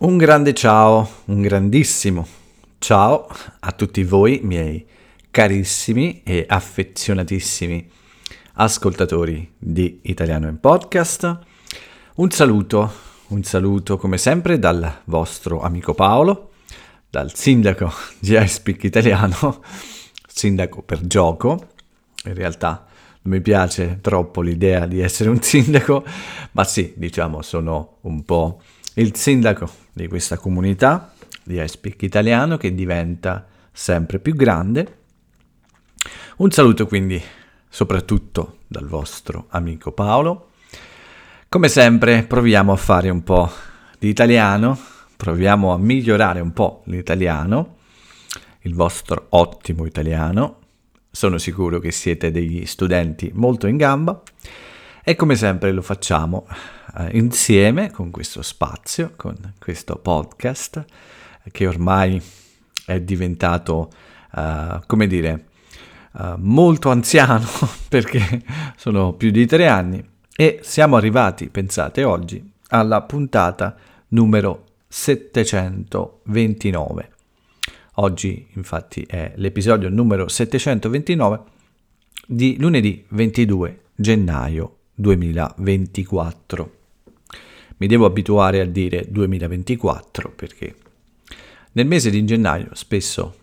Un 0.00 0.16
grande 0.16 0.54
ciao, 0.54 1.08
un 1.24 1.42
grandissimo 1.42 2.24
ciao 2.78 3.26
a 3.58 3.72
tutti 3.72 4.04
voi, 4.04 4.38
miei 4.44 4.86
carissimi 5.28 6.22
e 6.22 6.44
affezionatissimi 6.46 7.90
ascoltatori 8.52 9.54
di 9.58 9.98
Italiano 10.02 10.46
in 10.46 10.60
Podcast. 10.60 11.38
Un 12.14 12.30
saluto, 12.30 12.92
un 13.30 13.42
saluto 13.42 13.96
come 13.96 14.18
sempre 14.18 14.60
dal 14.60 15.00
vostro 15.06 15.62
amico 15.62 15.94
Paolo, 15.94 16.52
dal 17.10 17.34
sindaco 17.34 17.90
di 18.20 18.38
iSpeak 18.40 18.84
Italiano, 18.84 19.60
sindaco 20.28 20.80
per 20.80 21.00
gioco. 21.08 21.70
In 22.26 22.34
realtà 22.34 22.86
non 23.22 23.34
mi 23.34 23.40
piace 23.40 23.98
troppo 24.00 24.42
l'idea 24.42 24.86
di 24.86 25.00
essere 25.00 25.28
un 25.28 25.42
sindaco, 25.42 26.04
ma 26.52 26.62
sì, 26.62 26.94
diciamo 26.96 27.42
sono 27.42 27.96
un 28.02 28.22
po' 28.22 28.62
il 28.94 29.16
sindaco 29.16 29.86
di 29.98 30.08
questa 30.08 30.38
comunità 30.38 31.12
di 31.42 31.60
iSpeak 31.60 32.02
italiano 32.02 32.56
che 32.56 32.72
diventa 32.72 33.46
sempre 33.72 34.20
più 34.20 34.34
grande. 34.34 34.96
Un 36.36 36.50
saluto 36.50 36.86
quindi 36.86 37.20
soprattutto 37.68 38.58
dal 38.66 38.86
vostro 38.86 39.46
amico 39.50 39.92
Paolo. 39.92 40.50
Come 41.48 41.68
sempre 41.68 42.22
proviamo 42.22 42.72
a 42.72 42.76
fare 42.76 43.08
un 43.08 43.24
po' 43.24 43.50
di 43.98 44.08
italiano, 44.08 44.78
proviamo 45.16 45.72
a 45.72 45.78
migliorare 45.78 46.40
un 46.40 46.52
po' 46.52 46.82
l'italiano, 46.84 47.76
il 48.60 48.74
vostro 48.74 49.26
ottimo 49.30 49.84
italiano. 49.84 50.60
Sono 51.10 51.38
sicuro 51.38 51.80
che 51.80 51.90
siete 51.90 52.30
degli 52.30 52.66
studenti 52.66 53.32
molto 53.34 53.66
in 53.66 53.76
gamba 53.76 54.22
e 55.08 55.16
come 55.16 55.36
sempre 55.36 55.72
lo 55.72 55.80
facciamo 55.80 56.46
eh, 56.98 57.16
insieme 57.16 57.90
con 57.90 58.10
questo 58.10 58.42
spazio, 58.42 59.14
con 59.16 59.54
questo 59.58 59.96
podcast 59.96 60.84
che 61.50 61.66
ormai 61.66 62.20
è 62.84 63.00
diventato, 63.00 63.90
uh, 64.32 64.80
come 64.86 65.06
dire, 65.06 65.46
uh, 66.12 66.34
molto 66.36 66.90
anziano 66.90 67.48
perché 67.88 68.42
sono 68.76 69.14
più 69.14 69.30
di 69.30 69.46
tre 69.46 69.66
anni 69.66 70.06
e 70.36 70.60
siamo 70.62 70.96
arrivati, 70.96 71.48
pensate, 71.48 72.04
oggi 72.04 72.46
alla 72.68 73.00
puntata 73.00 73.74
numero 74.08 74.66
729. 74.88 77.12
Oggi 77.94 78.46
infatti 78.52 79.06
è 79.08 79.32
l'episodio 79.36 79.88
numero 79.88 80.28
729 80.28 81.40
di 82.26 82.58
lunedì 82.58 83.06
22 83.08 83.84
gennaio 83.94 84.77
2024. 84.98 86.76
Mi 87.76 87.86
devo 87.86 88.06
abituare 88.06 88.60
a 88.60 88.64
dire 88.64 89.06
2024 89.08 90.32
perché 90.34 90.74
nel 91.72 91.86
mese 91.86 92.10
di 92.10 92.24
gennaio 92.24 92.70
spesso 92.72 93.36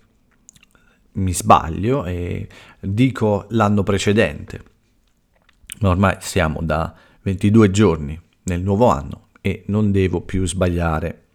mi 1.14 1.34
sbaglio 1.34 2.04
e 2.06 2.48
dico 2.82 3.46
l'anno 3.50 3.84
precedente, 3.84 4.64
ma 5.80 5.90
ormai 5.90 6.18
siamo 6.20 6.60
da 6.62 6.94
22 7.22 7.72
giorni 7.72 8.20
nel 8.44 8.62
nuovo 8.62 8.90
anno 8.90 9.28
e 9.40 9.64
non 9.68 9.92
devo 9.92 10.22
più 10.22 10.46
sbagliare. 10.46 11.28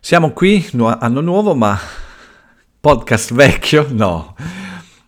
Siamo 0.00 0.32
qui, 0.32 0.68
anno 0.76 1.20
nuovo, 1.22 1.54
ma 1.54 1.78
podcast 2.78 3.32
vecchio? 3.32 3.86
No, 3.90 4.36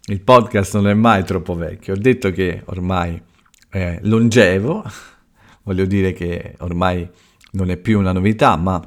il 0.06 0.22
podcast 0.22 0.74
non 0.76 0.88
è 0.88 0.94
mai 0.94 1.24
troppo 1.24 1.54
vecchio. 1.54 1.92
Ho 1.92 1.98
detto 1.98 2.30
che 2.30 2.62
ormai 2.64 3.20
è 3.68 3.98
longevo, 4.02 4.84
voglio 5.64 5.84
dire 5.84 6.12
che 6.12 6.54
ormai 6.58 7.08
non 7.52 7.70
è 7.70 7.76
più 7.76 7.98
una 7.98 8.12
novità, 8.12 8.56
ma 8.56 8.86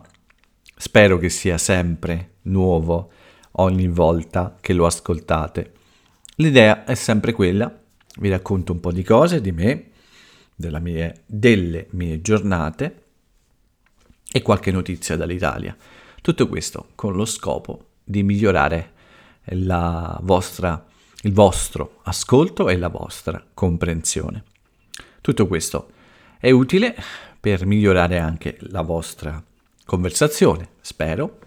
spero 0.76 1.18
che 1.18 1.30
sia 1.30 1.58
sempre 1.58 2.36
nuovo 2.44 3.12
ogni 3.54 3.88
volta 3.88 4.58
che 4.60 4.74
lo 4.74 4.86
ascoltate. 4.86 5.74
L'idea 6.36 6.86
è 6.86 6.96
sempre 6.96 7.34
quella, 7.34 7.74
vi 8.20 8.30
racconto 8.30 8.72
un 8.72 8.80
po' 8.80 8.92
di 8.92 9.04
cose 9.04 9.42
di 9.42 9.52
me, 9.52 9.90
mie, 10.56 11.24
delle 11.26 11.88
mie 11.92 12.22
giornate 12.22 13.04
e 14.32 14.42
qualche 14.42 14.72
notizia 14.72 15.16
dall'Italia. 15.16 15.76
Tutto 16.22 16.48
questo 16.48 16.90
con 16.96 17.14
lo 17.16 17.26
scopo 17.26 17.88
di 18.04 18.24
migliorare 18.24 18.94
vostra, 20.22 20.86
il 21.22 21.34
vostro 21.34 22.00
ascolto 22.04 22.70
e 22.70 22.78
la 22.78 22.90
vostra 22.90 23.44
comprensione. 23.54 24.44
Tutto 25.22 25.48
questo 25.48 25.90
è 26.40 26.52
utile 26.52 26.96
per 27.40 27.66
migliorare 27.66 28.20
anche 28.20 28.58
la 28.62 28.82
vostra 28.82 29.42
conversazione, 29.86 30.70
spero. 30.82 31.40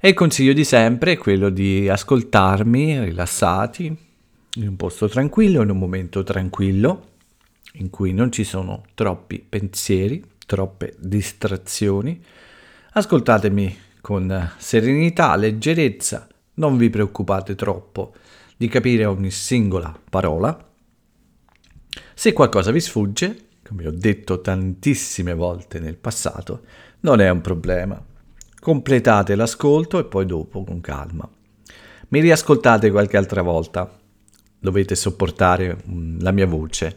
E 0.00 0.08
il 0.08 0.14
consiglio 0.14 0.52
di 0.52 0.64
sempre 0.64 1.12
è 1.12 1.16
quello 1.16 1.48
di 1.48 1.88
ascoltarmi 1.88 3.04
rilassati, 3.04 3.96
in 4.56 4.68
un 4.68 4.76
posto 4.76 5.08
tranquillo, 5.08 5.62
in 5.62 5.70
un 5.70 5.78
momento 5.78 6.22
tranquillo, 6.22 7.12
in 7.74 7.90
cui 7.90 8.12
non 8.12 8.30
ci 8.30 8.44
sono 8.44 8.84
troppi 8.94 9.44
pensieri, 9.46 10.22
troppe 10.46 10.94
distrazioni. 10.98 12.22
Ascoltatemi 12.92 13.76
con 14.00 14.52
serenità, 14.58 15.34
leggerezza, 15.36 16.28
non 16.54 16.76
vi 16.76 16.90
preoccupate 16.90 17.54
troppo 17.54 18.12
di 18.56 18.68
capire 18.68 19.06
ogni 19.06 19.30
singola 19.30 19.98
parola 20.08 20.72
se 22.14 22.32
qualcosa 22.32 22.70
vi 22.70 22.80
sfugge, 22.80 23.46
come 23.66 23.86
ho 23.86 23.90
detto 23.90 24.40
tantissime 24.40 25.34
volte 25.34 25.78
nel 25.80 25.96
passato, 25.96 26.62
non 27.00 27.20
è 27.20 27.28
un 27.28 27.40
problema. 27.40 28.02
Completate 28.58 29.34
l'ascolto 29.34 29.98
e 29.98 30.04
poi 30.04 30.24
dopo 30.24 30.64
con 30.64 30.80
calma. 30.80 31.28
Mi 32.08 32.20
riascoltate 32.20 32.90
qualche 32.90 33.16
altra 33.16 33.42
volta. 33.42 33.98
Dovete 34.58 34.94
sopportare 34.94 35.76
mm, 35.86 36.20
la 36.20 36.30
mia 36.30 36.46
voce 36.46 36.96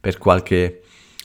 per 0.00 0.18
qualche 0.18 0.82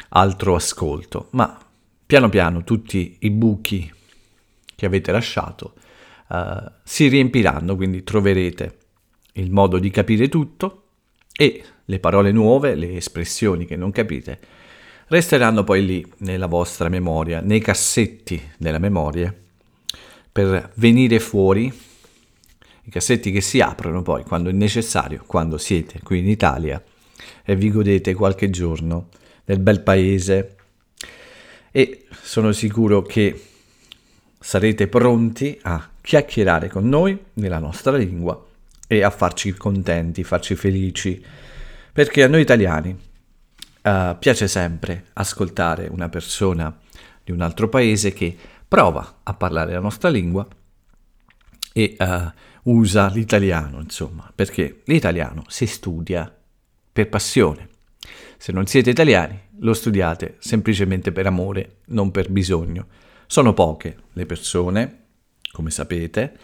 altro 0.10 0.56
ascolto, 0.56 1.28
ma 1.32 1.58
piano 2.06 2.30
piano 2.30 2.64
tutti 2.64 3.18
i 3.20 3.32
buchi 3.32 3.92
che 4.76 4.86
avete 4.86 5.12
lasciato 5.12 5.74
uh, 6.32 6.72
si 6.84 7.08
riempiranno, 7.08 7.76
quindi 7.76 8.04
troverete 8.04 8.78
il 9.34 9.52
modo 9.52 9.78
di 9.78 9.90
capire 9.90 10.30
tutto 10.30 10.84
e 11.34 11.64
le 11.86 12.00
parole 12.00 12.32
nuove, 12.32 12.76
le 12.76 12.96
espressioni 12.96 13.66
che 13.66 13.76
non 13.76 13.92
capite, 13.92 14.40
resteranno 15.08 15.64
poi 15.64 15.86
lì 15.86 16.14
nella 16.20 16.48
vostra 16.48 16.88
memoria, 16.90 17.42
nei 17.42 17.60
cassetti 17.60 18.42
della 18.58 18.80
memoria, 18.80 19.34
per 20.32 20.72
venire 20.76 21.20
fuori, 21.20 21.72
i 22.84 22.90
cassetti 22.90 23.32
che 23.32 23.42
si 23.42 23.60
aprono 23.60 24.02
poi 24.02 24.24
quando 24.24 24.50
è 24.50 24.54
necessario, 24.54 25.24
quando 25.28 25.58
siete 25.58 26.00
qui 26.02 26.20
in 26.20 26.30
Italia 26.30 26.82
e 27.44 27.56
vi 27.56 27.70
godete 27.70 28.14
qualche 28.14 28.50
giorno 28.50 29.10
nel 29.46 29.60
bel 29.60 29.82
paese. 29.82 30.56
E 31.72 32.06
sono 32.22 32.52
sicuro 32.52 33.02
che 33.02 33.40
sarete 34.40 34.88
pronti 34.88 35.60
a 35.64 35.90
chiacchierare 36.02 36.70
con 36.70 36.88
noi 36.90 37.18
nella 37.34 37.60
nostra 37.60 37.96
lingua 37.96 38.44
e 38.88 39.04
a 39.04 39.10
farci 39.10 39.54
contenti, 39.54 40.24
farci 40.24 40.56
felici, 40.56 41.24
perché 41.92 42.24
a 42.24 42.28
noi 42.28 42.42
italiani 42.42 42.98
uh, 43.84 44.18
piace 44.18 44.48
sempre 44.48 45.06
ascoltare 45.14 45.88
una 45.90 46.10
persona 46.10 46.76
di 47.24 47.32
un 47.32 47.42
altro 47.42 47.70
paese 47.70 48.14
che 48.14 48.36
prova 48.68 49.20
a 49.24 49.34
parlare 49.34 49.74
la 49.74 49.80
nostra 49.80 50.10
lingua 50.10 50.48
e 51.74 51.96
uh, 52.00 52.32
usa 52.64 53.10
l'italiano, 53.10 53.80
insomma, 53.80 54.32
perché 54.34 54.82
l'italiano 54.86 55.44
si 55.48 55.66
studia 55.66 56.34
per 56.92 57.10
passione. 57.10 57.70
Se 58.38 58.52
non 58.52 58.66
siete 58.66 58.90
italiani, 58.90 59.40
lo 59.60 59.74
studiate 59.74 60.36
semplicemente 60.40 61.12
per 61.12 61.28
amore, 61.28 61.78
non 61.88 62.12
per 62.12 62.30
bisogno. 62.30 62.88
Sono 63.28 63.54
poche 63.54 63.98
le 64.14 64.26
persone, 64.26 65.00
come 65.52 65.70
sapete, 65.70 66.38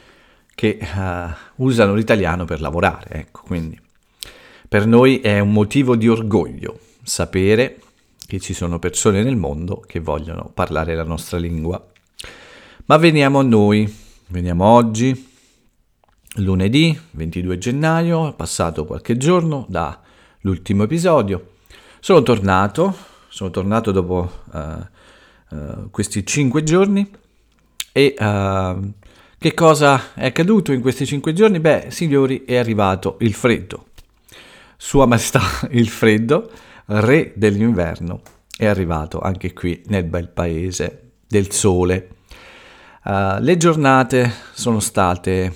che 0.54 0.80
uh, 0.82 1.64
usano 1.64 1.94
l'italiano 1.94 2.46
per 2.46 2.62
lavorare, 2.62 3.10
ecco, 3.12 3.42
quindi 3.44 3.80
per 4.68 4.86
noi 4.86 5.20
è 5.20 5.40
un 5.40 5.54
motivo 5.54 5.96
di 5.96 6.10
orgoglio 6.10 6.80
sapere 7.02 7.80
che 8.28 8.40
ci 8.40 8.54
sono 8.54 8.80
persone 8.80 9.24
nel 9.24 9.38
mondo 9.38 9.82
che 9.86 10.02
vogliono 10.02 10.52
parlare 10.54 10.94
la 10.94 11.06
nostra 11.06 11.38
lingua. 11.38 11.86
Ma 12.86 12.98
veniamo 12.98 13.40
a 13.40 13.44
noi, 13.44 13.92
veniamo 14.28 14.66
oggi, 14.66 15.30
lunedì 16.36 17.00
22 17.12 17.58
gennaio, 17.58 18.30
è 18.30 18.34
passato 18.34 18.86
qualche 18.86 19.16
giorno 19.16 19.66
dall'ultimo 19.70 20.84
episodio, 20.84 21.52
sono 22.02 22.22
tornato, 22.22 22.96
sono 23.30 23.50
tornato 23.50 23.92
dopo 23.92 24.32
uh, 24.52 25.56
uh, 25.56 25.90
questi 25.90 26.26
cinque 26.26 26.64
giorni 26.64 27.10
e 27.94 28.16
uh, 28.20 28.92
che 29.40 29.54
cosa 29.54 30.14
è 30.14 30.26
accaduto 30.26 30.74
in 30.74 30.82
questi 30.82 31.06
cinque 31.06 31.32
giorni? 31.32 31.60
Beh, 31.60 31.88
signori, 31.90 32.44
è 32.44 32.58
arrivato 32.58 33.16
il 33.22 33.34
freddo. 33.34 33.86
Sua 34.80 35.08
Maestà 35.08 35.42
il 35.72 35.90
freddo, 35.90 36.52
re 36.86 37.34
dell'inverno, 37.36 38.22
è 38.56 38.68
arrivato 38.68 39.20
anche 39.20 39.52
qui 39.52 39.82
nel 39.88 40.04
bel 40.04 40.30
paese 40.30 41.14
del 41.28 41.52
sole. 41.52 42.10
Uh, 43.04 43.40
le 43.40 43.58
giornate 43.58 44.32
sono 44.54 44.80
state 44.80 45.54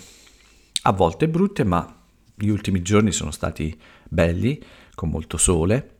a 0.81 0.91
volte 0.91 1.29
brutte, 1.29 1.63
ma 1.63 2.01
gli 2.33 2.49
ultimi 2.49 2.81
giorni 2.81 3.11
sono 3.11 3.29
stati 3.29 3.79
belli, 4.09 4.59
con 4.95 5.09
molto 5.09 5.37
sole, 5.37 5.97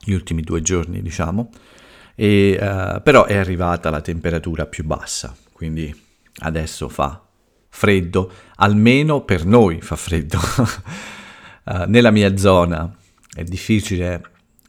gli 0.00 0.14
ultimi 0.14 0.40
due 0.40 0.62
giorni 0.62 1.02
diciamo, 1.02 1.50
e, 2.14 2.58
uh, 2.58 3.02
però 3.02 3.26
è 3.26 3.36
arrivata 3.36 3.90
la 3.90 4.00
temperatura 4.00 4.64
più 4.64 4.82
bassa, 4.84 5.36
quindi 5.52 5.94
adesso 6.38 6.88
fa 6.88 7.22
freddo, 7.68 8.32
almeno 8.56 9.20
per 9.20 9.44
noi 9.44 9.82
fa 9.82 9.96
freddo. 9.96 10.38
uh, 11.68 11.84
nella 11.86 12.10
mia 12.10 12.36
zona 12.36 12.94
è 13.34 13.44
difficile 13.44 14.22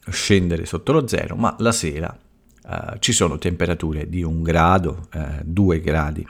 scendere 0.10 0.66
sotto 0.66 0.92
lo 0.92 1.08
zero, 1.08 1.36
ma 1.36 1.56
la 1.60 1.72
sera 1.72 2.18
uh, 2.64 2.98
ci 3.00 3.14
sono 3.14 3.38
temperature 3.38 4.10
di 4.10 4.24
un 4.24 4.44
grado, 4.44 5.08
uh, 5.14 5.42
due 5.44 5.80
gradi. 5.80 6.26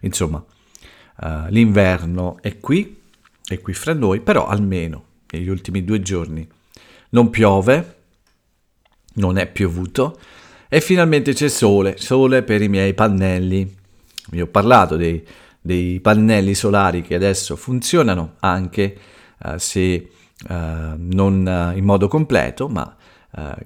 Insomma, 0.00 0.38
uh, 0.38 1.26
l'inverno 1.48 2.38
è 2.40 2.58
qui, 2.58 3.00
è 3.44 3.60
qui 3.60 3.72
fra 3.74 3.94
noi, 3.94 4.20
però 4.20 4.46
almeno 4.46 5.04
negli 5.30 5.48
ultimi 5.48 5.84
due 5.84 6.00
giorni 6.00 6.46
non 7.10 7.30
piove, 7.30 7.96
non 9.14 9.36
è 9.36 9.46
piovuto 9.46 10.18
e 10.68 10.80
finalmente 10.80 11.34
c'è 11.34 11.48
sole, 11.48 11.96
sole 11.98 12.42
per 12.42 12.62
i 12.62 12.68
miei 12.68 12.94
pannelli. 12.94 13.76
Vi 14.30 14.40
ho 14.40 14.46
parlato 14.46 14.96
dei, 14.96 15.24
dei 15.60 16.00
pannelli 16.00 16.54
solari 16.54 17.02
che 17.02 17.14
adesso 17.14 17.56
funzionano 17.56 18.34
anche 18.40 18.96
uh, 19.42 19.56
se 19.56 20.10
uh, 20.48 20.54
non 20.96 21.72
uh, 21.72 21.76
in 21.76 21.84
modo 21.84 22.08
completo, 22.08 22.68
ma 22.68 22.96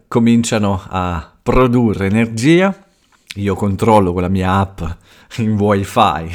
cominciano 0.08 0.82
a 0.88 1.30
produrre 1.42 2.06
energia. 2.06 2.86
Io 3.34 3.54
controllo 3.54 4.14
con 4.14 4.22
la 4.22 4.28
mia 4.28 4.54
app 4.54 4.80
in 5.40 5.58
wifi 5.58 6.26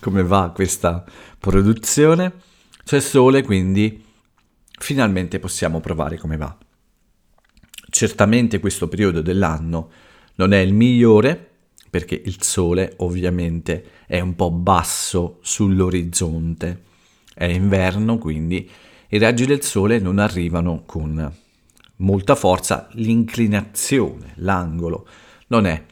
come 0.00 0.24
va 0.24 0.50
questa 0.52 1.04
produzione. 1.38 2.32
C'è 2.84 2.98
sole, 2.98 3.44
quindi 3.44 4.04
finalmente 4.80 5.38
possiamo 5.38 5.78
provare 5.78 6.18
come 6.18 6.36
va. 6.36 6.58
Certamente 7.88 8.58
questo 8.58 8.88
periodo 8.88 9.22
dell'anno 9.22 9.90
non 10.34 10.52
è 10.52 10.58
il 10.58 10.74
migliore 10.74 11.50
perché 11.88 12.20
il 12.24 12.42
sole 12.42 12.94
ovviamente 12.96 13.90
è 14.08 14.18
un 14.18 14.34
po' 14.34 14.50
basso 14.50 15.38
sull'orizzonte. 15.42 16.82
È 17.42 17.46
inverno, 17.46 18.18
quindi 18.18 18.70
i 19.08 19.18
raggi 19.18 19.46
del 19.46 19.64
sole 19.64 19.98
non 19.98 20.20
arrivano 20.20 20.84
con 20.86 21.34
molta 21.96 22.36
forza. 22.36 22.86
L'inclinazione, 22.92 24.34
l'angolo, 24.36 25.08
non 25.48 25.66
è 25.66 25.84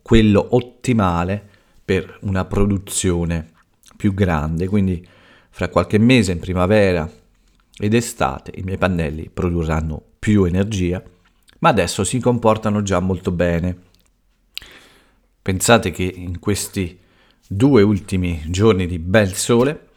quello 0.00 0.46
ottimale 0.52 1.46
per 1.84 2.18
una 2.22 2.46
produzione 2.46 3.50
più 3.96 4.14
grande. 4.14 4.66
Quindi 4.66 5.06
fra 5.50 5.68
qualche 5.68 5.98
mese 5.98 6.32
in 6.32 6.40
primavera 6.40 7.06
ed 7.76 7.92
estate 7.92 8.52
i 8.54 8.62
miei 8.62 8.78
pannelli 8.78 9.28
produrranno 9.28 10.02
più 10.18 10.44
energia, 10.44 11.02
ma 11.58 11.68
adesso 11.68 12.02
si 12.02 12.18
comportano 12.18 12.80
già 12.82 12.98
molto 13.00 13.30
bene 13.30 13.92
Pensate 15.44 15.90
che 15.90 16.04
in 16.04 16.38
questi 16.38 16.98
due 17.46 17.82
ultimi 17.82 18.40
giorni 18.46 18.86
di 18.86 18.98
bel 18.98 19.34
sole 19.34 19.88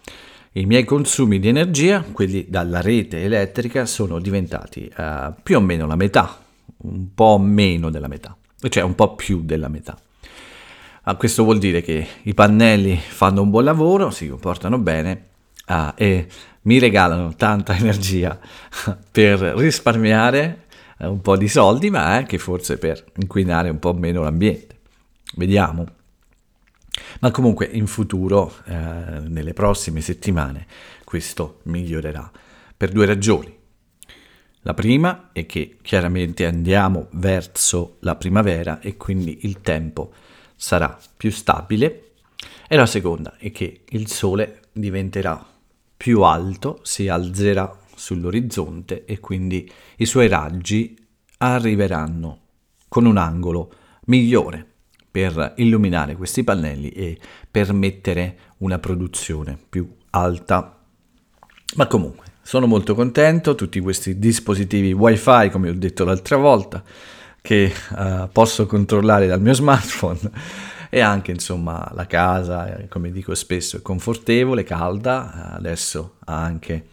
i 0.58 0.66
miei 0.66 0.86
consumi 0.86 1.40
di 1.40 1.48
energia, 1.48 2.04
quelli 2.12 2.48
dalla 2.50 2.82
rete 2.82 3.22
elettrica, 3.22 3.86
sono 3.86 4.20
diventati 4.20 4.92
uh, 4.98 5.34
più 5.44 5.58
o 5.58 5.62
meno 5.62 5.86
la 5.86 5.96
metà, 5.96 6.44
un 6.78 7.14
po' 7.14 7.38
meno 7.38 7.92
della 7.92 8.08
metà, 8.08 8.36
cioè 8.68 8.82
un 8.82 8.96
po' 8.96 9.16
più 9.16 9.44
della 9.44 9.68
metà. 9.68 9.96
Uh, 11.06 11.16
questo 11.16 11.44
vuol 11.44 11.60
dire 11.60 11.82
che 11.82 12.08
i 12.24 12.34
pannelli 12.34 12.98
fanno 12.98 13.44
un 13.44 13.52
buon 13.52 13.66
lavoro, 13.66 14.10
si 14.10 14.28
comportano 14.28 14.80
bene 14.80 15.26
uh, 15.68 15.92
e 15.96 16.28
mi 16.64 16.80
regalano 16.80 17.36
tanta 17.36 17.76
energia 17.78 18.40
per 19.12 19.40
risparmiare 19.40 20.66
un 21.00 21.22
po' 21.22 21.38
di 21.38 21.48
soldi, 21.48 21.92
ma 21.92 22.06
anche 22.06 22.40
forse 22.40 22.80
per 22.80 23.04
inquinare 23.18 23.70
un 23.70 23.78
po' 23.78 23.94
meno 23.94 24.24
l'ambiente. 24.24 24.76
Vediamo. 25.36 25.97
Ma 27.20 27.32
comunque 27.32 27.66
in 27.66 27.88
futuro, 27.88 28.54
eh, 28.66 28.74
nelle 28.74 29.54
prossime 29.54 30.02
settimane, 30.02 30.66
questo 31.04 31.60
migliorerà 31.64 32.32
per 32.76 32.92
due 32.92 33.06
ragioni. 33.06 33.56
La 34.62 34.74
prima 34.74 35.30
è 35.32 35.46
che 35.46 35.78
chiaramente 35.82 36.46
andiamo 36.46 37.08
verso 37.14 37.98
la 38.02 38.16
primavera 38.16 38.80
e 38.82 38.98
quindi 38.98 39.40
il 39.44 39.62
tempo 39.62 40.12
sarà 40.56 40.98
più 41.16 41.32
stabile 41.32 42.12
e 42.68 42.76
la 42.76 42.86
seconda 42.86 43.38
è 43.38 43.52
che 43.52 43.84
il 43.88 44.08
sole 44.08 44.64
diventerà 44.74 45.46
più 45.96 46.22
alto, 46.24 46.80
si 46.84 47.08
alzerà 47.08 47.80
sull'orizzonte 47.96 49.06
e 49.06 49.20
quindi 49.20 49.72
i 49.98 50.06
suoi 50.06 50.28
raggi 50.28 50.96
arriveranno 51.38 52.40
con 52.90 53.06
un 53.06 53.18
angolo 53.18 53.74
migliore 54.06 54.76
per 55.10 55.54
illuminare 55.58 56.16
questi 56.16 56.44
pannelli 56.44 56.90
e 56.90 57.18
permettere 57.50 58.38
una 58.58 58.80
produzione 58.80 59.58
più 59.70 59.90
alta. 60.12 60.80
Ma 61.76 61.88
comunque, 61.88 62.26
sono 62.42 62.66
molto 62.66 62.96
contento, 62.96 63.56
tutti 63.56 63.80
questi 63.80 64.20
dispositivi 64.20 64.94
wifi, 64.94 65.50
come 65.52 65.70
ho 65.70 65.74
detto 65.74 66.06
l'altra 66.06 66.38
volta, 66.38 66.82
che 67.42 67.74
uh, 67.92 68.30
posso 68.32 68.66
controllare 68.66 69.28
dal 69.28 69.42
mio 69.42 69.52
smartphone 69.54 70.20
e 70.90 71.02
anche 71.02 71.32
insomma 71.32 71.92
la 71.94 72.06
casa, 72.06 72.86
come 72.88 73.12
dico 73.12 73.36
spesso, 73.36 73.78
è 73.78 73.82
confortevole, 73.82 74.64
calda, 74.64 75.52
adesso 75.54 76.16
ha 76.26 76.42
anche 76.42 76.86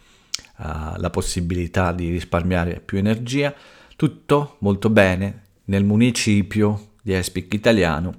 uh, 0.57 0.97
la 0.97 1.09
possibilità 1.09 1.91
di 1.93 2.09
risparmiare 2.09 2.81
più 2.83 2.97
energia, 2.97 3.53
tutto 3.95 4.57
molto 4.59 4.89
bene 4.89 5.43
nel 5.65 5.85
municipio 5.85 6.94
di 7.05 7.13
Espic 7.13 7.53
Italiano, 7.53 8.15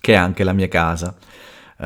che 0.00 0.14
è 0.14 0.16
anche 0.16 0.44
la 0.44 0.54
mia 0.54 0.68
casa. 0.68 1.14
Uh, 1.76 1.84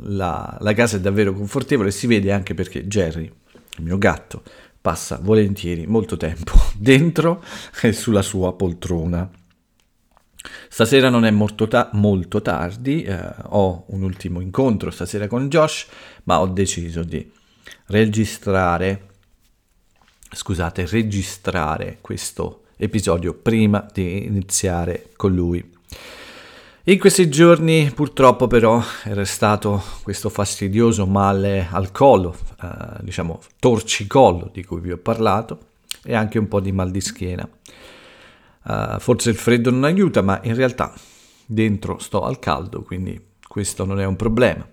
la, 0.00 0.56
la, 0.58 0.72
casa 0.72 0.96
è 0.96 1.00
davvero 1.00 1.34
confortevole 1.34 1.90
e 1.90 1.92
si 1.92 2.06
vede 2.06 2.32
anche 2.32 2.54
perché 2.54 2.86
Jerry, 2.86 3.24
il 3.24 3.84
mio 3.84 3.98
gatto, 3.98 4.42
passa 4.80 5.18
volentieri 5.20 5.86
molto 5.86 6.16
tempo 6.16 6.54
dentro 6.74 7.44
e 7.82 7.92
sulla 7.92 8.22
sua 8.22 8.54
poltrona. 8.54 9.28
Stasera 10.70 11.10
non 11.10 11.26
è 11.26 11.30
molto, 11.30 11.68
ta- 11.68 11.90
molto 11.92 12.40
tardi, 12.40 13.02
eh, 13.02 13.34
ho 13.48 13.84
un 13.88 14.02
ultimo 14.02 14.40
incontro 14.40 14.90
stasera 14.90 15.26
con 15.26 15.50
Josh, 15.50 15.86
ma 16.24 16.40
ho 16.40 16.46
deciso 16.46 17.02
di 17.02 17.30
registrare, 17.88 19.08
scusate, 20.30 20.86
registrare 20.86 21.98
questo 22.00 22.64
episodio 22.76 23.34
prima 23.34 23.86
di 23.92 24.24
iniziare 24.24 25.10
con 25.16 25.34
lui. 25.34 25.73
In 26.86 26.98
questi 26.98 27.30
giorni 27.30 27.90
purtroppo 27.94 28.46
però 28.46 28.82
è 29.04 29.14
restato 29.14 29.82
questo 30.02 30.28
fastidioso 30.28 31.06
male 31.06 31.66
al 31.70 31.90
collo, 31.90 32.36
eh, 32.62 32.98
diciamo 33.00 33.40
torcicollo 33.58 34.50
di 34.52 34.64
cui 34.64 34.80
vi 34.80 34.92
ho 34.92 34.98
parlato 34.98 35.72
e 36.04 36.14
anche 36.14 36.38
un 36.38 36.46
po' 36.46 36.60
di 36.60 36.72
mal 36.72 36.90
di 36.90 37.00
schiena. 37.00 37.48
Uh, 38.66 38.98
forse 38.98 39.30
il 39.30 39.36
freddo 39.36 39.70
non 39.70 39.84
aiuta, 39.84 40.22
ma 40.22 40.40
in 40.42 40.54
realtà 40.54 40.92
dentro 41.46 41.98
sto 41.98 42.22
al 42.22 42.38
caldo, 42.38 42.82
quindi 42.82 43.18
questo 43.46 43.84
non 43.84 44.00
è 44.00 44.04
un 44.04 44.16
problema. 44.16 44.66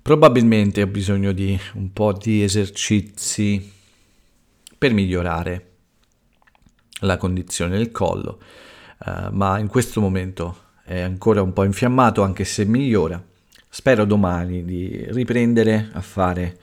Probabilmente 0.00 0.82
ho 0.82 0.86
bisogno 0.86 1.32
di 1.32 1.58
un 1.74 1.92
po' 1.92 2.12
di 2.12 2.42
esercizi 2.42 3.72
per 4.78 4.92
migliorare 4.92 5.70
la 7.00 7.16
condizione 7.16 7.76
del 7.76 7.90
collo, 7.90 8.38
uh, 9.04 9.28
ma 9.30 9.58
in 9.58 9.66
questo 9.66 10.00
momento 10.00 10.64
è 10.84 11.00
ancora 11.00 11.42
un 11.42 11.52
po' 11.52 11.64
infiammato 11.64 12.22
anche 12.22 12.44
se 12.44 12.64
migliora. 12.64 13.22
Spero 13.68 14.04
domani 14.04 14.64
di 14.64 15.04
riprendere 15.08 15.90
a 15.92 16.00
fare 16.00 16.58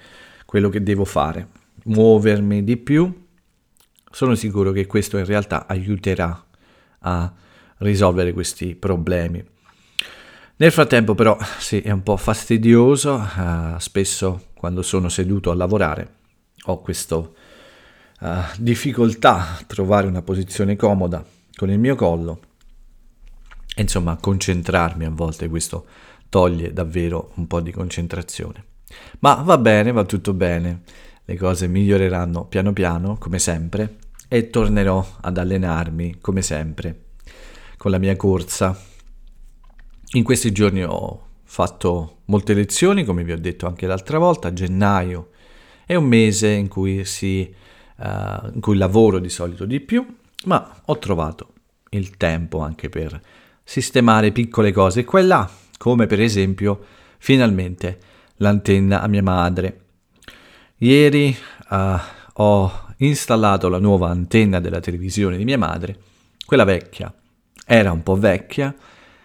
quello 0.46 0.70
che 0.70 0.82
devo 0.82 1.06
fare, 1.06 1.48
muovermi 1.86 2.64
di 2.64 2.78
più. 2.78 3.28
Sono 4.10 4.36
sicuro 4.36 4.72
che 4.72 4.86
questo 4.86 5.18
in 5.18 5.26
realtà 5.26 5.68
aiuterà 5.68 6.46
a 7.00 7.34
risolvere 7.78 8.32
questi 8.34 8.76
problemi. 8.76 9.44
Nel 10.56 10.72
frattempo 10.72 11.16
però 11.16 11.38
sì, 11.60 11.82
è 11.82 11.92
un 11.92 12.04
po' 12.04 12.18
fastidioso, 12.18 13.16
uh, 13.16 13.78
spesso 13.80 14.50
quando 14.54 14.82
sono 14.82 15.10
seduto 15.10 15.52
a 15.52 15.56
lavorare 15.56 16.22
ho 16.68 16.80
questa 16.80 17.18
uh, 17.18 17.30
difficoltà 18.58 19.58
a 19.58 19.64
trovare 19.68 20.08
una 20.08 20.22
posizione 20.22 20.76
comoda 20.76 21.26
con 21.56 21.70
il 21.70 21.80
mio 21.80 21.96
collo 21.96 22.40
insomma 23.76 24.18
concentrarmi 24.18 25.06
a 25.06 25.10
volte 25.10 25.50
questo 25.50 25.86
toglie 26.30 26.74
davvero 26.74 27.32
un 27.36 27.48
po' 27.48 27.62
di 27.62 27.72
concentrazione. 27.72 28.66
Ma 29.20 29.36
va 29.36 29.58
bene, 29.58 29.92
va 29.92 30.04
tutto 30.04 30.34
bene, 30.34 30.82
le 31.26 31.38
cose 31.38 31.68
miglioreranno 31.68 32.46
piano 32.46 32.74
piano 32.74 33.18
come 33.18 33.40
sempre 33.40 33.98
e 34.28 34.50
tornerò 34.50 35.06
ad 35.22 35.38
allenarmi 35.38 36.18
come 36.20 36.42
sempre 36.42 37.02
con 37.78 37.92
la 37.92 37.98
mia 37.98 38.16
corsa. 38.16 38.78
In 40.14 40.24
questi 40.24 40.52
giorni 40.52 40.84
ho 40.84 41.28
fatto 41.44 42.22
molte 42.26 42.54
lezioni, 42.54 43.04
come 43.04 43.24
vi 43.24 43.32
ho 43.32 43.40
detto 43.40 43.68
anche 43.68 43.88
l'altra 43.88 44.18
volta, 44.18 44.54
gennaio 44.54 45.30
è 45.86 45.96
un 45.96 46.06
mese 46.06 46.50
in 46.50 46.68
cui, 46.68 47.04
si, 47.06 47.54
uh, 47.98 48.50
in 48.54 48.60
cui 48.60 48.78
lavoro 48.78 49.20
di 49.20 49.30
solito 49.30 49.66
di 49.66 49.80
più, 49.80 50.06
ma 50.46 50.82
ho 50.86 50.98
trovato 50.98 51.54
il 51.90 52.18
tempo 52.18 52.60
anche 52.60 52.90
per 52.90 53.20
sistemare 53.64 54.32
piccole 54.32 54.72
cose. 54.72 55.04
Qua 55.04 55.20
e 55.20 55.24
là, 55.24 55.50
come 55.78 56.08
per 56.08 56.22
esempio 56.22 56.86
finalmente 57.18 58.00
l'antenna 58.38 59.02
a 59.02 59.08
mia 59.08 59.24
madre. 59.24 59.80
Ieri 60.78 61.36
uh, 61.70 62.00
ho 62.34 62.86
installato 62.98 63.70
la 63.70 63.80
nuova 63.80 64.10
antenna 64.10 64.60
della 64.60 64.80
televisione 64.80 65.38
di 65.38 65.46
mia 65.46 65.58
madre, 65.58 65.98
quella 66.46 66.66
vecchia 66.66 67.14
era 67.66 67.92
un 67.92 68.04
po' 68.04 68.16
vecchia, 68.16 68.76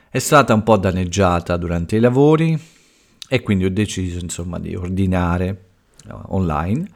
è 0.08 0.18
stata 0.18 0.54
un 0.54 0.62
po' 0.62 0.76
danneggiata 0.76 1.56
durante 1.56 1.96
i 1.96 2.00
lavori 2.00 2.58
e 3.28 3.42
quindi 3.42 3.64
ho 3.64 3.70
deciso 3.70 4.18
insomma 4.18 4.58
di 4.58 4.74
ordinare 4.74 5.64
uh, 6.08 6.34
online 6.34 6.88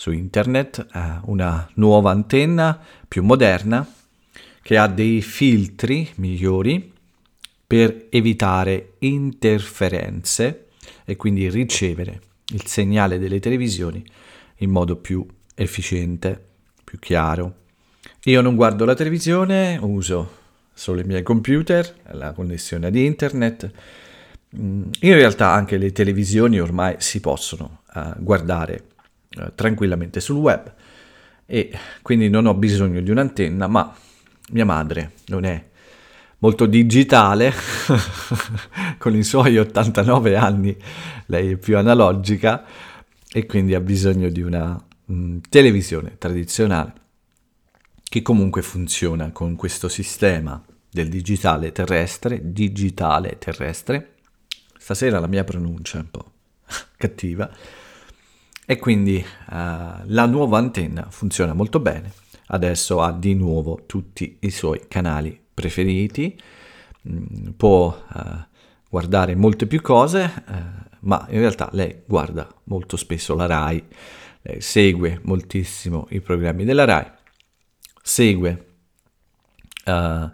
su 0.00 0.12
internet 0.12 0.86
uh, 0.94 1.30
una 1.30 1.68
nuova 1.74 2.10
antenna 2.10 2.80
più 3.06 3.22
moderna 3.22 3.86
che 4.62 4.78
ha 4.78 4.86
dei 4.86 5.20
filtri 5.20 6.08
migliori 6.14 6.90
per 7.66 8.06
evitare 8.08 8.94
interferenze 9.00 10.68
e 11.04 11.16
quindi 11.16 11.50
ricevere 11.50 12.18
il 12.54 12.64
segnale 12.64 13.18
delle 13.18 13.40
televisioni 13.40 14.02
in 14.60 14.70
modo 14.70 14.96
più 14.96 15.22
efficiente, 15.54 16.46
più 16.82 16.98
chiaro. 16.98 17.56
Io 18.24 18.40
non 18.40 18.56
guardo 18.56 18.86
la 18.86 18.94
televisione, 18.94 19.78
uso 19.82 20.38
solo 20.72 21.00
i 21.00 21.04
miei 21.04 21.22
computer, 21.22 21.94
la 22.12 22.32
connessione 22.32 22.86
ad 22.86 22.96
internet. 22.96 23.70
Mm, 24.58 24.82
in 25.00 25.12
realtà 25.12 25.52
anche 25.52 25.76
le 25.76 25.92
televisioni 25.92 26.58
ormai 26.58 26.94
si 27.00 27.20
possono 27.20 27.82
uh, 27.94 28.14
guardare 28.16 28.84
uh, 29.36 29.52
tranquillamente 29.54 30.20
sul 30.20 30.36
web 30.36 30.74
e 31.46 31.76
quindi 32.02 32.28
non 32.28 32.46
ho 32.46 32.54
bisogno 32.54 33.00
di 33.00 33.10
un'antenna, 33.10 33.66
ma 33.66 33.92
mia 34.50 34.64
madre 34.64 35.12
non 35.26 35.44
è 35.44 35.68
molto 36.38 36.66
digitale, 36.66 37.52
con 38.98 39.16
i 39.16 39.24
suoi 39.24 39.58
89 39.58 40.36
anni, 40.36 40.76
lei 41.26 41.52
è 41.52 41.56
più 41.56 41.76
analogica 41.76 42.64
e 43.28 43.46
quindi 43.46 43.74
ha 43.74 43.80
bisogno 43.80 44.28
di 44.28 44.42
una 44.42 44.80
mh, 45.06 45.12
mm, 45.12 45.38
televisione 45.48 46.16
tradizionale 46.18 46.92
che 48.02 48.22
comunque 48.22 48.62
funziona 48.62 49.30
con 49.30 49.54
questo 49.56 49.88
sistema 49.88 50.62
del 50.90 51.08
digitale 51.08 51.70
terrestre, 51.72 52.52
digitale 52.52 53.38
terrestre. 53.38 54.14
Stasera 54.76 55.20
la 55.20 55.28
mia 55.28 55.44
pronuncia 55.44 55.98
è 55.98 56.00
un 56.00 56.10
po' 56.10 56.32
cattiva. 56.96 57.48
E 58.70 58.78
quindi 58.78 59.16
uh, 59.16 59.54
la 60.04 60.26
nuova 60.26 60.58
antenna 60.58 61.08
funziona 61.10 61.54
molto 61.54 61.80
bene. 61.80 62.12
Adesso 62.46 63.00
ha 63.00 63.10
di 63.10 63.34
nuovo 63.34 63.82
tutti 63.84 64.36
i 64.42 64.50
suoi 64.50 64.82
canali 64.86 65.36
preferiti, 65.52 66.40
mm, 67.08 67.48
può 67.56 67.88
uh, 67.88 68.20
guardare 68.88 69.34
molte 69.34 69.66
più 69.66 69.80
cose, 69.80 70.44
uh, 70.46 70.52
ma 71.00 71.26
in 71.30 71.40
realtà 71.40 71.68
lei 71.72 72.02
guarda 72.06 72.46
molto 72.66 72.96
spesso 72.96 73.34
la 73.34 73.46
RAI, 73.46 73.84
lei 74.42 74.60
segue 74.60 75.18
moltissimo 75.24 76.06
i 76.10 76.20
programmi 76.20 76.64
della 76.64 76.84
RAI, 76.84 77.10
segue 78.00 78.66
uh, 79.86 79.92
uh, 79.92 80.30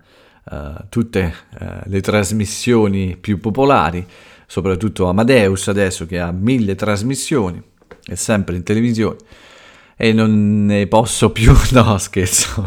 tutte 0.90 1.34
uh, 1.58 1.66
le 1.84 2.02
trasmissioni 2.02 3.16
più 3.16 3.40
popolari, 3.40 4.06
soprattutto 4.46 5.06
Amadeus 5.06 5.68
adesso 5.68 6.04
che 6.04 6.20
ha 6.20 6.30
mille 6.32 6.74
trasmissioni, 6.74 7.62
è 8.06 8.14
sempre 8.14 8.56
in 8.56 8.62
televisione. 8.62 9.16
E 9.96 10.12
non 10.12 10.66
ne 10.66 10.86
posso 10.86 11.32
più, 11.32 11.52
no 11.72 11.98
scherzo, 11.98 12.64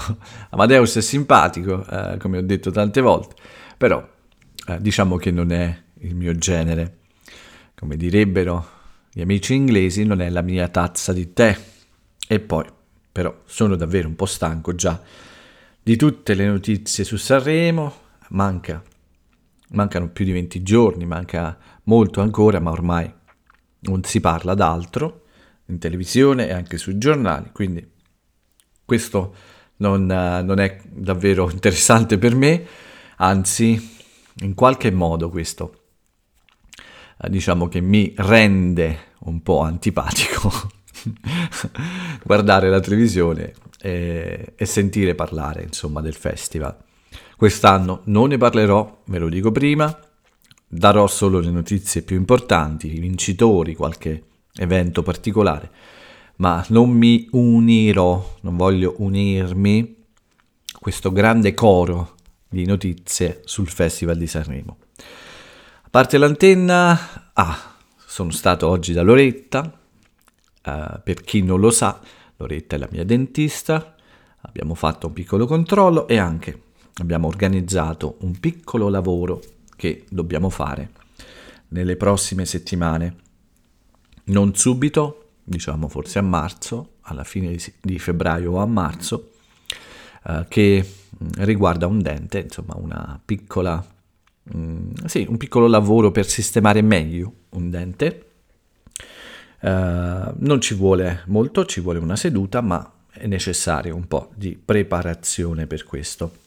Amadeus 0.50 0.98
è 0.98 1.02
simpatico, 1.02 1.86
come 2.18 2.40
ho 2.40 2.42
detto 2.42 2.72
tante 2.72 3.02
volte, 3.02 3.36
però 3.78 4.06
diciamo 4.80 5.18
che 5.18 5.32
non 5.32 5.52
è 5.52 5.82
il 6.00 6.16
mio 6.16 6.36
genere. 6.36 6.98
Come 7.76 7.96
direbbero 7.96 8.68
gli 9.12 9.22
amici 9.22 9.54
inglesi, 9.54 10.04
non 10.04 10.22
è 10.22 10.30
la 10.30 10.42
mia 10.42 10.68
tazza 10.68 11.14
di 11.14 11.32
tè. 11.34 11.58
E 12.28 12.40
poi, 12.40 12.66
però, 13.12 13.42
sono 13.46 13.76
davvero 13.76 14.08
un 14.08 14.16
po' 14.16 14.26
stanco 14.26 14.76
già 14.76 15.02
di 15.82 15.96
tutte 15.96 16.34
le 16.34 16.46
notizie 16.46 17.04
su 17.04 17.16
Sanremo, 17.16 17.96
manca, 18.30 18.84
mancano 19.70 20.10
più 20.10 20.26
di 20.26 20.32
20 20.32 20.62
giorni, 20.62 21.06
manca 21.06 21.58
molto 21.84 22.22
ancora, 22.22 22.60
ma 22.60 22.72
ormai 22.72 23.12
non 23.82 24.04
si 24.04 24.20
parla 24.20 24.54
d'altro 24.54 25.24
in 25.70 25.80
televisione 25.80 26.48
e 26.48 26.54
anche 26.54 26.78
sui 26.78 26.98
giornali, 26.98 27.50
quindi 27.52 27.88
questo 28.86 29.36
non, 29.78 30.06
non 30.06 30.60
è 30.60 30.80
davvero 30.86 31.50
interessante 31.52 32.18
per 32.18 32.36
me, 32.36 32.66
anzi, 33.18 33.98
in 34.42 34.54
qualche 34.54 34.92
modo 34.92 35.30
questo 35.30 35.80
eh, 37.22 37.30
diciamo 37.30 37.68
che 37.68 37.82
mi 37.82 38.14
rende 38.16 39.08
un 39.22 39.42
po' 39.42 39.62
antipatico 39.62 40.52
guardare 42.24 42.70
la 42.70 42.80
televisione 42.80 43.54
e, 43.82 44.54
e, 44.56 44.66
sentire 44.66 45.16
parlare 45.16 45.64
insomma 45.64 46.02
del 46.02 46.14
festival. 46.14 46.76
Quest'anno 47.36 48.02
non 48.06 48.30
ne 48.30 48.38
parlerò, 48.38 49.02
ve 49.06 49.18
lo 49.18 49.30
dico 49.30 49.52
prima, 49.52 49.98
darò 50.68 51.08
solo 51.08 51.40
le 51.40 51.52
notizie 51.52 52.02
più 52.02 52.18
importanti, 52.18 52.94
i 52.94 53.00
vincitori, 53.00 53.76
qualche 53.76 54.24
evento 54.56 55.04
particolare, 55.04 55.72
ma 56.38 56.64
non 56.70 56.90
mi 56.90 57.28
unirò, 57.32 58.38
non 58.42 58.56
voglio 58.56 58.96
unirmi 58.98 59.96
a 60.74 60.78
questo 60.80 61.12
grande 61.12 61.54
coro 61.54 62.16
di 62.48 62.66
notizie 62.66 63.42
sul 63.46 63.70
Festival 63.70 64.18
di 64.18 64.28
Sanremo. 64.28 64.78
A 65.84 65.90
parte 65.90 66.18
l'antenna, 66.18 67.32
ah, 67.34 67.76
sono 67.96 68.32
stato 68.32 68.68
oggi 68.68 68.94
da 68.94 69.02
Loretta, 69.02 69.62
uh, 70.66 71.02
per 71.04 71.22
chi 71.22 71.42
non 71.42 71.60
lo 71.60 71.72
sa, 71.72 72.00
Loretta 72.38 72.76
è 72.76 72.80
la 72.80 72.88
mia 72.92 73.04
dentista, 73.04 73.96
abbiamo 74.42 74.76
fatto 74.76 75.08
un 75.08 75.14
piccolo 75.14 75.46
controllo 75.46 76.08
e 76.08 76.18
anche 76.18 76.62
abbiamo 76.96 77.28
organizzato 77.28 78.18
un 78.22 78.40
piccolo 78.40 78.90
lavoro 78.90 79.42
che 79.76 80.06
dobbiamo 80.10 80.50
fare 80.50 80.92
nelle 81.70 81.96
prossime 81.96 82.46
settimane. 82.46 83.16
Non 84.30 84.56
subito, 84.56 85.30
diciamo 85.44 85.88
forse 85.88 86.20
a 86.20 86.24
marzo, 86.24 86.94
alla 87.02 87.24
fine 87.24 87.56
di 87.82 88.00
febbraio 88.00 88.54
o 88.54 88.58
a 88.60 88.66
marzo, 88.66 89.32
uh, 90.24 90.46
che 90.48 90.94
riguarda 91.38 91.88
un 91.88 92.02
dente, 92.02 92.40
insomma 92.40 92.76
una 92.78 93.20
piccola 93.24 93.84
Mm, 94.56 94.94
sì, 95.06 95.26
un 95.30 95.38
piccolo 95.38 95.68
lavoro 95.68 96.12
per 96.12 96.26
sistemare 96.26 96.82
meglio 96.82 97.34
un 97.50 97.70
dente. 97.70 98.26
Uh, 99.62 100.34
non 100.38 100.62
ci 100.62 100.74
vuole 100.74 101.24
molto, 101.26 101.66
ci 101.66 101.82
vuole 101.82 102.00
una 102.00 102.16
seduta, 102.16 102.62
ma 102.62 102.92
è 103.12 103.28
necessario 103.28 103.94
un 103.96 104.08
po' 104.08 104.32
di 104.36 104.58
preparazione 104.64 105.68
per 105.68 105.84
questo. 105.84 106.38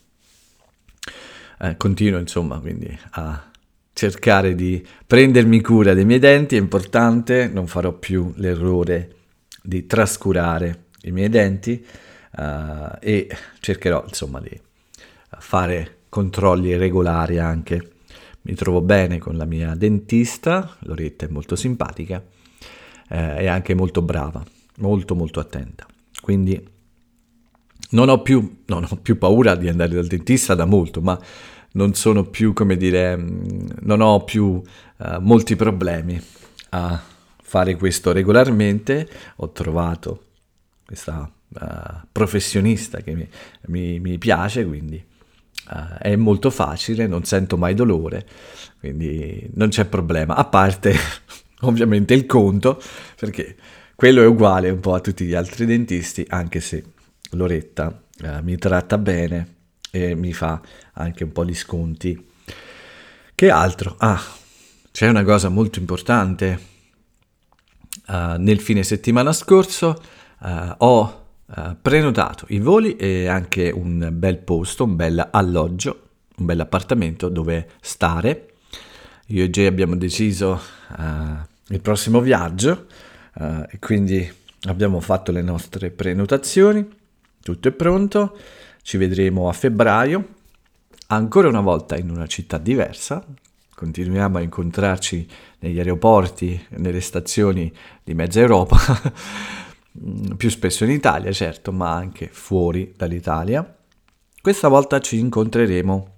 Uh, 1.58 1.76
continuo 1.76 2.18
insomma 2.18 2.58
quindi 2.58 2.98
a 3.10 3.50
cercare 3.92 4.54
di 4.54 4.84
prendermi 5.06 5.60
cura 5.60 5.94
dei 5.94 6.04
miei 6.04 6.18
denti, 6.18 6.56
è 6.56 6.58
importante, 6.58 7.48
non 7.48 7.66
farò 7.66 7.92
più 7.92 8.32
l'errore 8.36 9.14
di 9.62 9.86
trascurare 9.86 10.84
i 11.02 11.10
miei 11.10 11.28
denti 11.28 11.84
uh, 12.36 12.96
e 13.00 13.28
cercherò 13.60 14.04
insomma 14.06 14.40
di 14.40 14.60
fare 15.38 15.98
controlli 16.08 16.76
regolari 16.76 17.38
anche 17.38 17.92
mi 18.42 18.54
trovo 18.54 18.80
bene 18.80 19.18
con 19.18 19.36
la 19.36 19.44
mia 19.44 19.74
dentista, 19.74 20.76
Loretta 20.80 21.26
è 21.26 21.28
molto 21.28 21.54
simpatica 21.54 22.22
eh, 23.08 23.44
e 23.44 23.46
anche 23.46 23.74
molto 23.74 24.02
brava, 24.02 24.44
molto 24.78 25.14
molto 25.14 25.38
attenta. 25.38 25.86
Quindi 26.20 26.70
non 27.90 28.08
ho, 28.08 28.20
più, 28.22 28.62
non 28.66 28.86
ho 28.88 28.96
più 28.96 29.16
paura 29.16 29.54
di 29.54 29.68
andare 29.68 29.94
dal 29.94 30.06
dentista 30.06 30.54
da 30.54 30.64
molto, 30.64 31.00
ma 31.00 31.18
non 31.72 31.94
sono 31.94 32.24
più, 32.24 32.52
come 32.52 32.76
dire, 32.76 33.16
mm, 33.16 33.66
non 33.80 34.00
ho 34.00 34.24
più 34.24 34.44
uh, 34.44 34.62
molti 35.20 35.56
problemi 35.56 36.20
a 36.70 37.02
fare 37.42 37.76
questo 37.76 38.12
regolarmente. 38.12 39.08
Ho 39.36 39.50
trovato 39.50 40.24
questa 40.84 41.30
uh, 41.48 42.06
professionista 42.10 42.98
che 42.98 43.14
mi, 43.14 43.28
mi, 43.66 44.00
mi 44.00 44.18
piace, 44.18 44.66
quindi 44.66 45.10
Uh, 45.64 45.96
è 45.98 46.16
molto 46.16 46.50
facile, 46.50 47.06
non 47.06 47.22
sento 47.22 47.56
mai 47.56 47.74
dolore, 47.74 48.26
quindi 48.80 49.48
non 49.54 49.68
c'è 49.68 49.84
problema, 49.84 50.34
a 50.34 50.44
parte 50.44 50.92
ovviamente 51.62 52.14
il 52.14 52.26
conto, 52.26 52.82
perché 53.16 53.56
quello 53.94 54.22
è 54.22 54.26
uguale 54.26 54.70
un 54.70 54.80
po' 54.80 54.94
a 54.94 55.00
tutti 55.00 55.24
gli 55.24 55.34
altri 55.34 55.64
dentisti, 55.64 56.26
anche 56.28 56.58
se 56.58 56.82
Loretta 57.30 58.02
uh, 58.22 58.42
mi 58.42 58.56
tratta 58.56 58.98
bene 58.98 59.61
e 59.94 60.14
mi 60.14 60.32
fa 60.32 60.58
anche 60.94 61.22
un 61.22 61.32
po' 61.32 61.44
di 61.44 61.54
sconti. 61.54 62.28
Che 63.34 63.50
altro? 63.50 63.94
Ah, 63.98 64.20
c'è 64.90 65.06
una 65.06 65.22
cosa 65.22 65.50
molto 65.50 65.78
importante. 65.78 66.70
Uh, 68.06 68.36
nel 68.38 68.58
fine 68.58 68.82
settimana 68.82 69.32
scorso 69.32 70.02
uh, 70.40 70.74
ho 70.78 71.26
uh, 71.44 71.76
prenotato 71.80 72.46
i 72.48 72.58
voli 72.58 72.96
e 72.96 73.26
anche 73.26 73.70
un 73.70 74.08
bel 74.12 74.38
posto, 74.38 74.84
un 74.84 74.96
bel 74.96 75.28
alloggio, 75.30 76.08
un 76.38 76.46
bel 76.46 76.60
appartamento 76.60 77.28
dove 77.28 77.68
stare. 77.82 78.54
Io 79.26 79.44
e 79.44 79.50
Jay 79.50 79.66
abbiamo 79.66 79.96
deciso 79.96 80.60
il 81.68 81.80
prossimo 81.80 82.20
viaggio 82.20 82.86
e 83.34 83.78
quindi 83.78 84.30
abbiamo 84.64 85.00
fatto 85.00 85.32
le 85.32 85.40
nostre 85.40 85.90
prenotazioni, 85.90 86.86
tutto 87.40 87.68
è 87.68 87.72
pronto, 87.72 88.36
ci 88.82 88.96
vedremo 88.96 89.48
a 89.48 89.52
febbraio, 89.52 90.28
ancora 91.08 91.48
una 91.48 91.60
volta 91.60 91.96
in 91.96 92.10
una 92.10 92.26
città 92.26 92.58
diversa, 92.58 93.24
continuiamo 93.74 94.38
a 94.38 94.42
incontrarci 94.42 95.26
negli 95.60 95.78
aeroporti, 95.78 96.66
nelle 96.76 97.00
stazioni 97.00 97.72
di 98.02 98.14
mezza 98.14 98.40
Europa, 98.40 98.78
più 100.36 100.50
spesso 100.50 100.84
in 100.84 100.90
Italia 100.90 101.32
certo, 101.32 101.72
ma 101.72 101.92
anche 101.92 102.28
fuori 102.30 102.92
dall'Italia. 102.96 103.76
Questa 104.40 104.68
volta 104.68 105.00
ci 105.00 105.18
incontreremo 105.18 106.14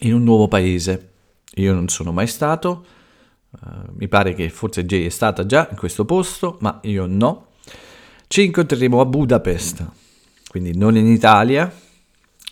in 0.00 0.14
un 0.14 0.22
nuovo 0.22 0.48
paese. 0.48 1.12
Io 1.56 1.72
non 1.72 1.88
sono 1.88 2.12
mai 2.12 2.26
stato, 2.26 2.84
uh, 3.50 3.68
mi 3.94 4.08
pare 4.08 4.34
che 4.34 4.48
forse 4.50 4.84
Jay 4.84 5.06
è 5.06 5.10
stata 5.10 5.46
già 5.46 5.68
in 5.70 5.76
questo 5.76 6.04
posto, 6.04 6.58
ma 6.60 6.80
io 6.82 7.06
no. 7.06 7.48
Ci 8.28 8.44
incontreremo 8.44 9.00
a 9.00 9.06
Budapest, 9.06 9.86
quindi 10.48 10.76
non 10.76 10.96
in 10.96 11.06
Italia. 11.06 11.72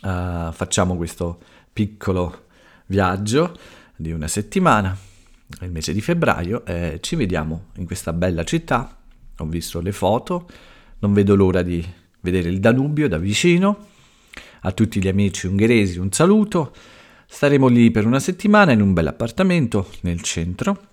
Uh, 0.03 0.53
facciamo 0.53 0.97
questo 0.97 1.41
piccolo 1.73 2.47
viaggio 2.87 3.57
di 3.97 4.13
una 4.13 4.29
settimana, 4.29 4.97
il 5.61 5.71
mese 5.71 5.93
di 5.93 6.01
febbraio, 6.01 6.65
e 6.67 6.99
ci 7.01 7.17
vediamo 7.17 7.67
in 7.77 7.87
questa 7.87 8.13
bella 8.13 8.45
città. 8.45 8.97
Ho 9.39 9.47
visto 9.47 9.81
le 9.81 9.93
foto, 9.93 10.49
non 10.99 11.13
vedo 11.13 11.35
l'ora 11.35 11.63
di 11.63 11.85
vedere 12.21 12.49
il 12.49 12.61
Danubio 12.61 13.09
da 13.09 13.19
vicino. 13.19 13.87
A 14.61 14.73
tutti 14.73 15.01
gli 15.01 15.09
amici 15.09 15.47
ungheresi 15.47 15.99
un 15.99 16.11
saluto. 16.13 16.75
Staremo 17.27 17.67
lì 17.69 17.91
per 17.91 18.07
una 18.07 18.21
settimana 18.21 18.73
in 18.73 18.81
un 18.81 18.93
bel 18.93 19.09
appartamento 19.09 19.91
nel 20.03 20.21
centro 20.21 20.87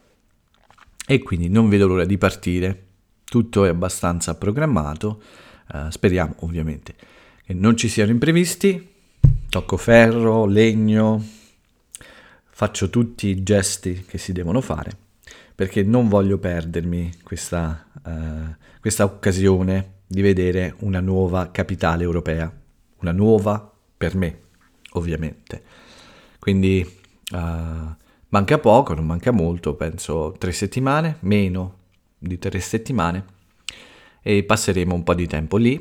e 1.05 1.19
quindi 1.21 1.49
non 1.49 1.69
vedo 1.69 1.87
l'ora 1.87 2.05
di 2.05 2.17
partire. 2.17 2.87
Tutto 3.23 3.65
è 3.65 3.69
abbastanza 3.69 4.35
programmato. 4.35 5.21
Uh, 5.73 5.89
speriamo 5.89 6.35
ovviamente 6.39 6.95
che 7.45 7.53
non 7.53 7.77
ci 7.77 7.87
siano 7.87 8.11
imprevisti. 8.11 8.89
Tocco 9.49 9.77
ferro, 9.77 10.45
legno, 10.45 11.23
faccio 12.49 12.89
tutti 12.89 13.27
i 13.27 13.43
gesti 13.43 14.05
che 14.07 14.17
si 14.17 14.31
devono 14.31 14.61
fare 14.61 15.09
perché 15.61 15.83
non 15.83 16.07
voglio 16.07 16.39
perdermi 16.39 17.11
questa, 17.21 17.85
uh, 18.03 18.55
questa 18.79 19.03
occasione 19.03 19.99
di 20.07 20.21
vedere 20.21 20.75
una 20.79 20.99
nuova 20.99 21.51
capitale 21.51 22.03
europea, 22.03 22.51
una 23.01 23.11
nuova 23.11 23.71
per 23.95 24.15
me, 24.15 24.39
ovviamente. 24.93 25.61
Quindi 26.39 26.83
uh, 27.31 27.95
manca 28.29 28.57
poco, 28.57 28.95
non 28.95 29.05
manca 29.05 29.29
molto, 29.29 29.75
penso 29.75 30.33
tre 30.39 30.51
settimane, 30.51 31.17
meno 31.19 31.77
di 32.17 32.39
tre 32.39 32.59
settimane, 32.59 33.23
e 34.21 34.43
passeremo 34.43 34.93
un 34.93 35.03
po' 35.03 35.13
di 35.13 35.27
tempo 35.27 35.57
lì. 35.57 35.79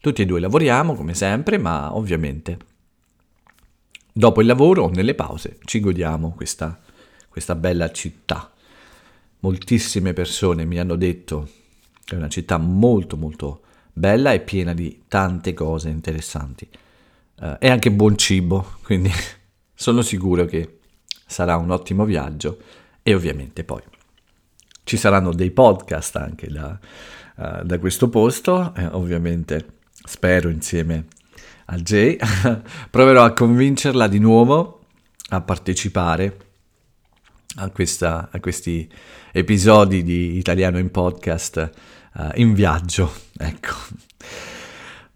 Tutti 0.00 0.22
e 0.22 0.26
due 0.26 0.40
lavoriamo 0.40 0.94
come 0.94 1.14
sempre, 1.14 1.58
ma 1.58 1.94
ovviamente 1.96 2.72
Dopo 4.16 4.40
il 4.40 4.46
lavoro 4.46 4.84
o 4.84 4.90
nelle 4.90 5.16
pause 5.16 5.58
ci 5.64 5.80
godiamo 5.80 6.34
questa, 6.36 6.78
questa 7.28 7.56
bella 7.56 7.90
città. 7.90 8.48
Moltissime 9.40 10.12
persone 10.12 10.64
mi 10.64 10.78
hanno 10.78 10.94
detto 10.94 11.48
che 12.04 12.14
è 12.14 12.18
una 12.18 12.28
città 12.28 12.56
molto 12.56 13.16
molto 13.16 13.62
bella 13.92 14.32
e 14.32 14.38
piena 14.38 14.72
di 14.72 15.02
tante 15.08 15.52
cose 15.52 15.88
interessanti. 15.88 16.68
Uh, 17.40 17.56
e 17.58 17.68
anche 17.68 17.90
buon 17.90 18.16
cibo, 18.16 18.76
quindi 18.84 19.10
sono 19.74 20.00
sicuro 20.00 20.44
che 20.44 20.78
sarà 21.26 21.56
un 21.56 21.72
ottimo 21.72 22.04
viaggio 22.04 22.58
e 23.02 23.14
ovviamente 23.14 23.64
poi 23.64 23.82
ci 24.84 24.96
saranno 24.96 25.32
dei 25.32 25.50
podcast 25.50 26.14
anche 26.14 26.46
da, 26.46 26.78
uh, 27.36 27.62
da 27.62 27.78
questo 27.78 28.08
posto, 28.08 28.72
eh, 28.76 28.86
ovviamente 28.86 29.66
spero 30.04 30.48
insieme 30.48 31.06
a 31.66 31.76
Jay, 31.76 32.18
proverò 32.90 33.24
a 33.24 33.32
convincerla 33.32 34.06
di 34.06 34.18
nuovo 34.18 34.80
a 35.28 35.40
partecipare 35.40 36.36
a, 37.56 37.70
questa, 37.70 38.28
a 38.30 38.40
questi 38.40 38.88
episodi 39.32 40.02
di 40.02 40.36
Italiano 40.36 40.78
in 40.78 40.90
podcast 40.90 41.70
uh, 42.14 42.28
in 42.34 42.54
viaggio. 42.54 43.12
Ecco. 43.36 43.74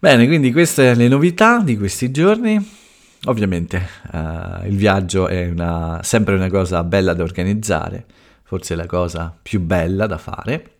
Bene, 0.01 0.27
quindi 0.27 0.53
queste 0.53 0.95
le 0.95 1.09
novità 1.09 1.61
di 1.61 1.77
questi 1.77 2.11
giorni. 2.11 2.77
Ovviamente 3.25 3.89
uh, 4.13 4.67
il 4.67 4.77
viaggio 4.77 5.29
è 5.29 5.49
una, 5.49 6.01
sempre 6.03 6.35
una 6.35 6.49
cosa 6.49 6.85
bella 6.85 7.15
da 7.15 7.23
organizzare, 7.23 8.05
forse 8.45 8.77
la 8.77 8.87
cosa 8.87 9.37
più 9.41 9.61
bella 9.61 10.07
da 10.07 10.19
fare, 10.19 10.78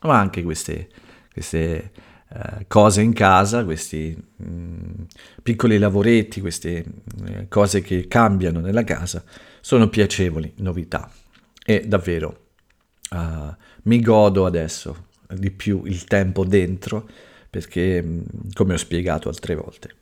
ma 0.00 0.18
anche 0.18 0.42
queste, 0.42 0.88
queste 1.32 1.92
eh, 2.30 2.66
cose 2.66 3.00
in 3.00 3.12
casa, 3.12 3.64
questi 3.64 4.16
mh, 4.36 4.44
mm, 4.44 5.02
piccoli 5.42 5.78
lavoretti, 5.78 6.40
queste 6.40 6.84
eh, 7.26 7.48
cose 7.48 7.80
che 7.80 8.06
cambiano 8.06 8.60
nella 8.60 8.84
casa, 8.84 9.24
sono 9.60 9.88
piacevoli 9.88 10.52
novità 10.56 11.10
e 11.64 11.84
davvero 11.86 12.46
uh, 13.10 13.54
mi 13.84 14.00
godo 14.00 14.46
adesso 14.46 15.06
di 15.28 15.50
più 15.50 15.82
il 15.84 16.04
tempo 16.04 16.44
dentro 16.44 17.08
perché, 17.50 18.02
mh, 18.02 18.08
mm, 18.08 18.22
come 18.52 18.74
ho 18.74 18.78
spiegato 18.78 19.28
altre 19.28 19.54
volte, 19.54 19.94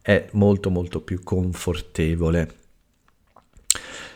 è 0.00 0.28
molto 0.32 0.70
molto 0.70 1.02
più 1.02 1.22
confortevole. 1.22 2.54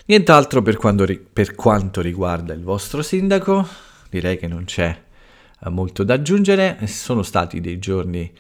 Nient'altro 0.07 0.63
per, 0.63 0.79
ri- 0.83 1.19
per 1.19 1.55
quanto 1.55 2.01
riguarda 2.01 2.53
il 2.53 2.63
vostro 2.63 3.03
sindaco, 3.03 3.67
direi 4.15 4.39
che 4.39 4.47
non 4.47 4.65
c'è 4.65 5.03
molto 5.71 6.05
da 6.05 6.15
aggiungere, 6.15 6.87
sono 6.87 7.23
stati 7.23 7.61
dei 7.61 7.81
giorni 7.81 8.31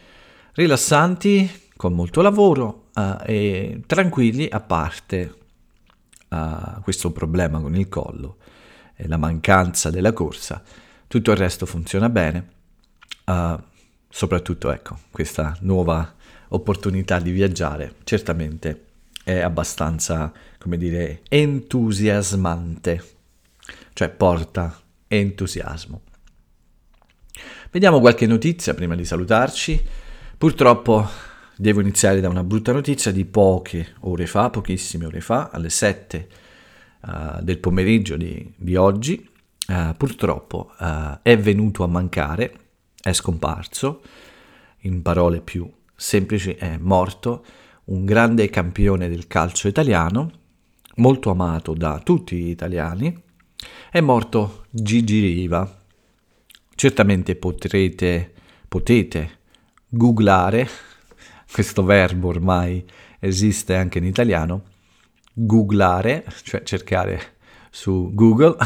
rilassanti, 0.52 1.62
con 1.76 1.92
molto 1.94 2.20
lavoro 2.20 2.90
uh, 2.94 3.16
e 3.24 3.82
tranquilli, 3.87 4.46
a 4.48 4.60
parte 4.60 5.34
uh, 6.28 6.80
questo 6.82 7.10
problema 7.10 7.58
con 7.58 7.74
il 7.74 7.88
collo 7.88 8.37
e 8.94 9.08
la 9.08 9.16
mancanza 9.16 9.90
della 9.90 10.12
corsa, 10.12 10.62
tutto 11.08 11.32
il 11.32 11.37
resto 11.37 11.66
funziona 11.66 12.08
bene, 12.08 12.48
uh, 13.24 13.58
soprattutto 14.08 14.70
ecco, 14.70 14.98
questa 15.10 15.56
nuova 15.62 16.14
opportunità 16.48 17.18
di 17.18 17.32
viaggiare 17.32 17.96
certamente 18.04 18.84
è 19.24 19.40
abbastanza, 19.40 20.32
come 20.58 20.76
dire, 20.76 21.22
entusiasmante, 21.28 23.02
cioè 23.94 24.10
porta 24.10 24.78
entusiasmo. 25.07 26.03
Vediamo 27.71 28.01
qualche 28.01 28.27
notizia 28.27 28.75
prima 28.75 28.95
di 28.95 29.05
salutarci. 29.05 29.83
Purtroppo 30.38 31.09
devo 31.57 31.81
iniziare 31.81 32.21
da 32.21 32.29
una 32.29 32.45
brutta 32.45 32.73
notizia 32.73 33.11
di 33.11 33.25
poche 33.25 33.95
ore 34.01 34.27
fa, 34.27 34.51
pochissime 34.51 35.07
ore 35.07 35.21
fa, 35.21 35.51
alle 35.53 35.71
7 35.71 36.29
uh, 37.01 37.09
eh, 37.09 37.43
del 37.43 37.59
pomeriggio 37.59 38.17
di, 38.17 38.53
di 38.57 38.77
oggi. 38.77 39.29
Uh, 39.67 39.95
purtroppo 39.97 40.73
uh, 40.79 41.19
è 41.23 41.38
venuto 41.38 41.85
a 41.85 41.87
mancare, 41.87 42.53
è 43.01 43.12
scomparso, 43.12 44.03
in 44.81 45.01
parole 45.01 45.40
più 45.40 45.69
semplici 45.97 46.53
è 46.53 46.77
morto, 46.79 47.45
un 47.85 48.05
grande 48.05 48.49
campione 48.51 49.09
del 49.09 49.27
calcio 49.27 49.69
italiano, 49.69 50.31
molto 50.97 51.31
amato 51.31 51.75
da 51.75 52.01
tutti 52.03 52.37
gli 52.37 52.49
italiani, 52.49 53.23
è 53.90 54.00
morto 54.00 54.66
Gigi 54.70 55.20
Riva, 55.20 55.83
Certamente 56.74 57.37
potrete, 57.37 58.33
potete 58.66 59.38
googlare, 59.88 60.68
questo 61.50 61.85
verbo 61.85 62.29
ormai 62.29 62.85
esiste 63.20 63.77
anche 63.77 63.98
in 63.98 64.05
italiano, 64.05 64.64
googlare, 65.33 66.24
cioè 66.42 66.64
cercare 66.64 67.37
su 67.70 68.11
Google, 68.12 68.57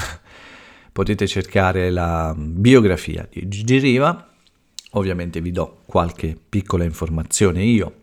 potete 0.90 1.26
cercare 1.26 1.90
la 1.90 2.34
biografia 2.36 3.28
di 3.30 3.46
Gigi 3.46 3.78
Riva, 3.78 4.32
ovviamente 4.92 5.42
vi 5.42 5.52
do 5.52 5.82
qualche 5.84 6.34
piccola 6.48 6.84
informazione 6.84 7.62
io. 7.62 7.94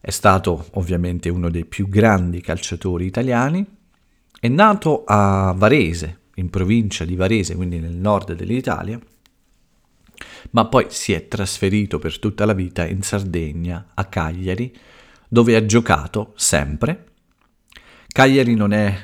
È 0.00 0.10
stato 0.10 0.68
ovviamente 0.74 1.28
uno 1.28 1.50
dei 1.50 1.64
più 1.64 1.88
grandi 1.88 2.40
calciatori 2.40 3.04
italiani, 3.04 3.66
è 4.40 4.48
nato 4.48 5.04
a 5.04 5.52
Varese, 5.56 6.18
in 6.34 6.50
provincia 6.50 7.04
di 7.04 7.16
Varese, 7.16 7.56
quindi 7.56 7.78
nel 7.78 7.96
nord 7.96 8.34
dell'Italia, 8.34 8.98
ma 10.50 10.66
poi 10.66 10.86
si 10.88 11.12
è 11.12 11.28
trasferito 11.28 11.98
per 11.98 12.18
tutta 12.18 12.44
la 12.44 12.52
vita 12.52 12.86
in 12.86 13.02
Sardegna, 13.02 13.90
a 13.94 14.04
Cagliari, 14.04 14.74
dove 15.28 15.56
ha 15.56 15.64
giocato 15.64 16.32
sempre. 16.36 17.06
Cagliari 18.08 18.54
non 18.54 18.72
è 18.72 18.96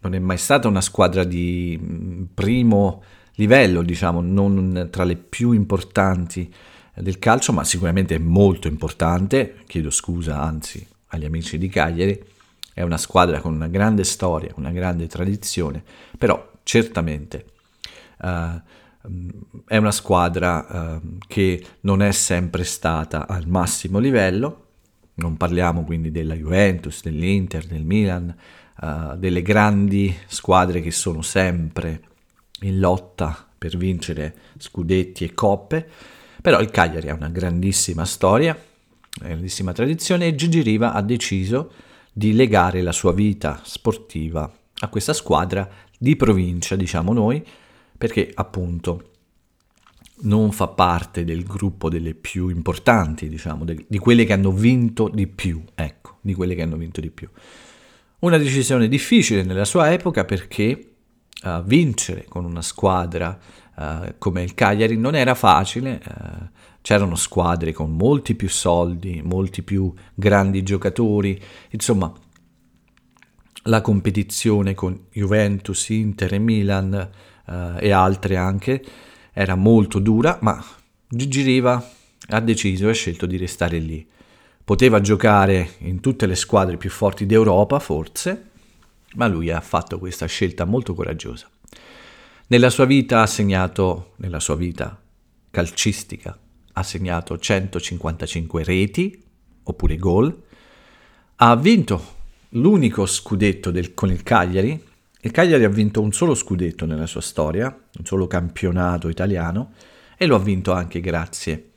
non 0.00 0.14
è 0.14 0.18
mai 0.18 0.38
stata 0.38 0.68
una 0.68 0.80
squadra 0.80 1.24
di 1.24 1.78
mm, 1.80 2.22
primo 2.34 3.02
livello, 3.34 3.82
diciamo, 3.82 4.20
non 4.20 4.88
tra 4.90 5.04
le 5.04 5.16
più 5.16 5.52
importanti 5.52 6.52
del 6.94 7.18
calcio, 7.18 7.52
ma 7.52 7.64
sicuramente 7.64 8.18
molto 8.18 8.68
importante, 8.68 9.56
chiedo 9.66 9.90
scusa 9.90 10.40
anzi 10.40 10.84
agli 11.08 11.24
amici 11.24 11.58
di 11.58 11.68
Cagliari, 11.68 12.20
è 12.78 12.82
una 12.82 12.96
squadra 12.96 13.40
con 13.40 13.52
una 13.54 13.66
grande 13.66 14.04
storia, 14.04 14.52
una 14.54 14.70
grande 14.70 15.08
tradizione, 15.08 15.82
però 16.16 16.52
certamente 16.62 17.46
uh, 18.20 18.60
è 19.66 19.76
una 19.76 19.90
squadra 19.90 21.00
uh, 21.00 21.18
che 21.26 21.60
non 21.80 22.02
è 22.02 22.12
sempre 22.12 22.62
stata 22.62 23.26
al 23.26 23.48
massimo 23.48 23.98
livello, 23.98 24.66
non 25.14 25.36
parliamo 25.36 25.82
quindi 25.82 26.12
della 26.12 26.34
Juventus, 26.34 27.02
dell'Inter, 27.02 27.66
del 27.66 27.82
Milan, 27.82 28.32
uh, 28.80 29.16
delle 29.16 29.42
grandi 29.42 30.16
squadre 30.28 30.80
che 30.80 30.92
sono 30.92 31.20
sempre 31.20 32.02
in 32.60 32.78
lotta 32.78 33.44
per 33.58 33.76
vincere 33.76 34.36
scudetti 34.56 35.24
e 35.24 35.34
coppe, 35.34 35.84
però 36.40 36.60
il 36.60 36.70
Cagliari 36.70 37.08
ha 37.08 37.14
una 37.14 37.28
grandissima 37.28 38.04
storia, 38.04 38.56
una 39.18 39.30
grandissima 39.30 39.72
tradizione 39.72 40.26
e 40.26 40.36
Gigi 40.36 40.62
Riva 40.62 40.92
ha 40.92 41.02
deciso 41.02 41.86
di 42.18 42.34
legare 42.34 42.82
la 42.82 42.90
sua 42.90 43.12
vita 43.12 43.60
sportiva 43.62 44.52
a 44.80 44.88
questa 44.88 45.12
squadra 45.12 45.70
di 45.96 46.16
provincia, 46.16 46.74
diciamo 46.74 47.12
noi, 47.12 47.46
perché 47.96 48.32
appunto 48.34 49.12
non 50.22 50.50
fa 50.50 50.66
parte 50.66 51.22
del 51.22 51.44
gruppo 51.44 51.88
delle 51.88 52.14
più 52.14 52.48
importanti, 52.48 53.28
diciamo, 53.28 53.64
de- 53.64 53.84
di 53.86 53.98
quelle 53.98 54.24
che 54.24 54.32
hanno 54.32 54.50
vinto 54.50 55.08
di 55.08 55.28
più, 55.28 55.62
ecco, 55.76 56.18
di 56.20 56.34
quelle 56.34 56.56
che 56.56 56.62
hanno 56.62 56.76
vinto 56.76 57.00
di 57.00 57.10
più. 57.10 57.28
Una 58.18 58.36
decisione 58.36 58.88
difficile 58.88 59.44
nella 59.44 59.64
sua 59.64 59.92
epoca 59.92 60.24
perché 60.24 60.94
uh, 61.44 61.62
vincere 61.62 62.24
con 62.28 62.44
una 62.44 62.62
squadra 62.62 63.38
uh, 63.76 64.14
come 64.18 64.42
il 64.42 64.54
Cagliari 64.54 64.96
non 64.96 65.14
era 65.14 65.36
facile, 65.36 66.02
uh, 66.04 66.48
c'erano 66.80 67.16
squadre 67.16 67.72
con 67.72 67.94
molti 67.94 68.34
più 68.34 68.48
soldi, 68.48 69.20
molti 69.22 69.62
più 69.62 69.92
grandi 70.14 70.62
giocatori, 70.62 71.40
insomma 71.70 72.12
la 73.64 73.80
competizione 73.80 74.74
con 74.74 75.06
Juventus, 75.12 75.88
Inter 75.90 76.34
e 76.34 76.38
Milan 76.38 77.10
e 77.78 77.90
altre 77.90 78.36
anche 78.36 78.84
era 79.32 79.54
molto 79.54 79.98
dura, 79.98 80.38
ma 80.42 80.62
Gigi 81.06 81.42
Riva 81.42 81.90
ha 82.30 82.40
deciso 82.40 82.86
e 82.86 82.90
ha 82.90 82.94
scelto 82.94 83.26
di 83.26 83.36
restare 83.36 83.78
lì. 83.78 84.06
Poteva 84.64 85.00
giocare 85.00 85.76
in 85.78 86.00
tutte 86.00 86.26
le 86.26 86.34
squadre 86.34 86.76
più 86.76 86.90
forti 86.90 87.24
d'Europa, 87.24 87.78
forse, 87.78 88.50
ma 89.14 89.26
lui 89.26 89.50
ha 89.50 89.60
fatto 89.60 89.98
questa 89.98 90.26
scelta 90.26 90.66
molto 90.66 90.92
coraggiosa. 90.94 91.48
Nella 92.48 92.68
sua 92.68 92.84
vita 92.84 93.22
ha 93.22 93.26
segnato, 93.26 94.12
nella 94.16 94.40
sua 94.40 94.56
vita 94.56 95.00
calcistica, 95.50 96.38
ha 96.78 96.82
segnato 96.82 97.38
155 97.38 98.64
reti, 98.64 99.22
oppure 99.64 99.96
gol, 99.96 100.42
ha 101.36 101.56
vinto 101.56 102.16
l'unico 102.50 103.04
scudetto 103.06 103.70
del, 103.70 103.94
con 103.94 104.10
il 104.10 104.22
Cagliari, 104.22 104.86
il 105.20 105.30
Cagliari 105.30 105.64
ha 105.64 105.68
vinto 105.68 106.00
un 106.00 106.12
solo 106.12 106.34
scudetto 106.34 106.86
nella 106.86 107.06
sua 107.06 107.20
storia, 107.20 107.66
un 107.66 108.04
solo 108.04 108.26
campionato 108.26 109.08
italiano, 109.08 109.72
e 110.16 110.26
lo 110.26 110.36
ha 110.36 110.40
vinto 110.40 110.72
anche 110.72 111.00
grazie 111.00 111.70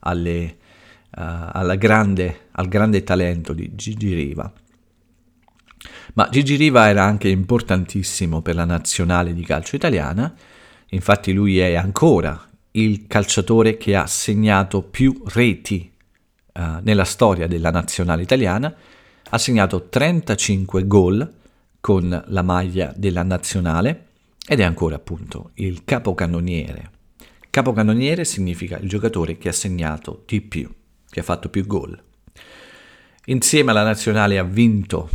alle, 0.00 0.56
uh, 1.16 1.76
grande, 1.76 2.48
al 2.52 2.68
grande 2.68 3.04
talento 3.04 3.52
di 3.52 3.74
Gigi 3.74 4.14
Riva. 4.14 4.52
Ma 6.14 6.28
Gigi 6.30 6.56
Riva 6.56 6.88
era 6.88 7.04
anche 7.04 7.28
importantissimo 7.28 8.40
per 8.40 8.54
la 8.54 8.64
nazionale 8.64 9.34
di 9.34 9.44
calcio 9.44 9.76
italiana, 9.76 10.34
infatti 10.88 11.32
lui 11.32 11.58
è 11.58 11.74
ancora 11.74 12.46
il 12.76 13.06
calciatore 13.06 13.76
che 13.76 13.96
ha 13.96 14.06
segnato 14.06 14.82
più 14.82 15.22
reti 15.26 15.90
uh, 16.54 16.60
nella 16.82 17.04
storia 17.04 17.46
della 17.46 17.70
nazionale 17.70 18.22
italiana, 18.22 18.74
ha 19.28 19.38
segnato 19.38 19.88
35 19.88 20.86
gol 20.86 21.34
con 21.80 22.24
la 22.26 22.42
maglia 22.42 22.92
della 22.94 23.22
nazionale 23.22 24.04
ed 24.46 24.60
è 24.60 24.62
ancora 24.62 24.96
appunto 24.96 25.50
il 25.54 25.84
capocannoniere. 25.84 26.90
Capocannoniere 27.48 28.24
significa 28.24 28.76
il 28.78 28.88
giocatore 28.88 29.38
che 29.38 29.48
ha 29.48 29.52
segnato 29.52 30.22
di 30.26 30.40
più, 30.42 30.70
che 31.08 31.20
ha 31.20 31.22
fatto 31.22 31.48
più 31.48 31.66
gol. 31.66 31.98
Insieme 33.26 33.70
alla 33.70 33.82
nazionale 33.82 34.38
ha 34.38 34.44
vinto 34.44 35.08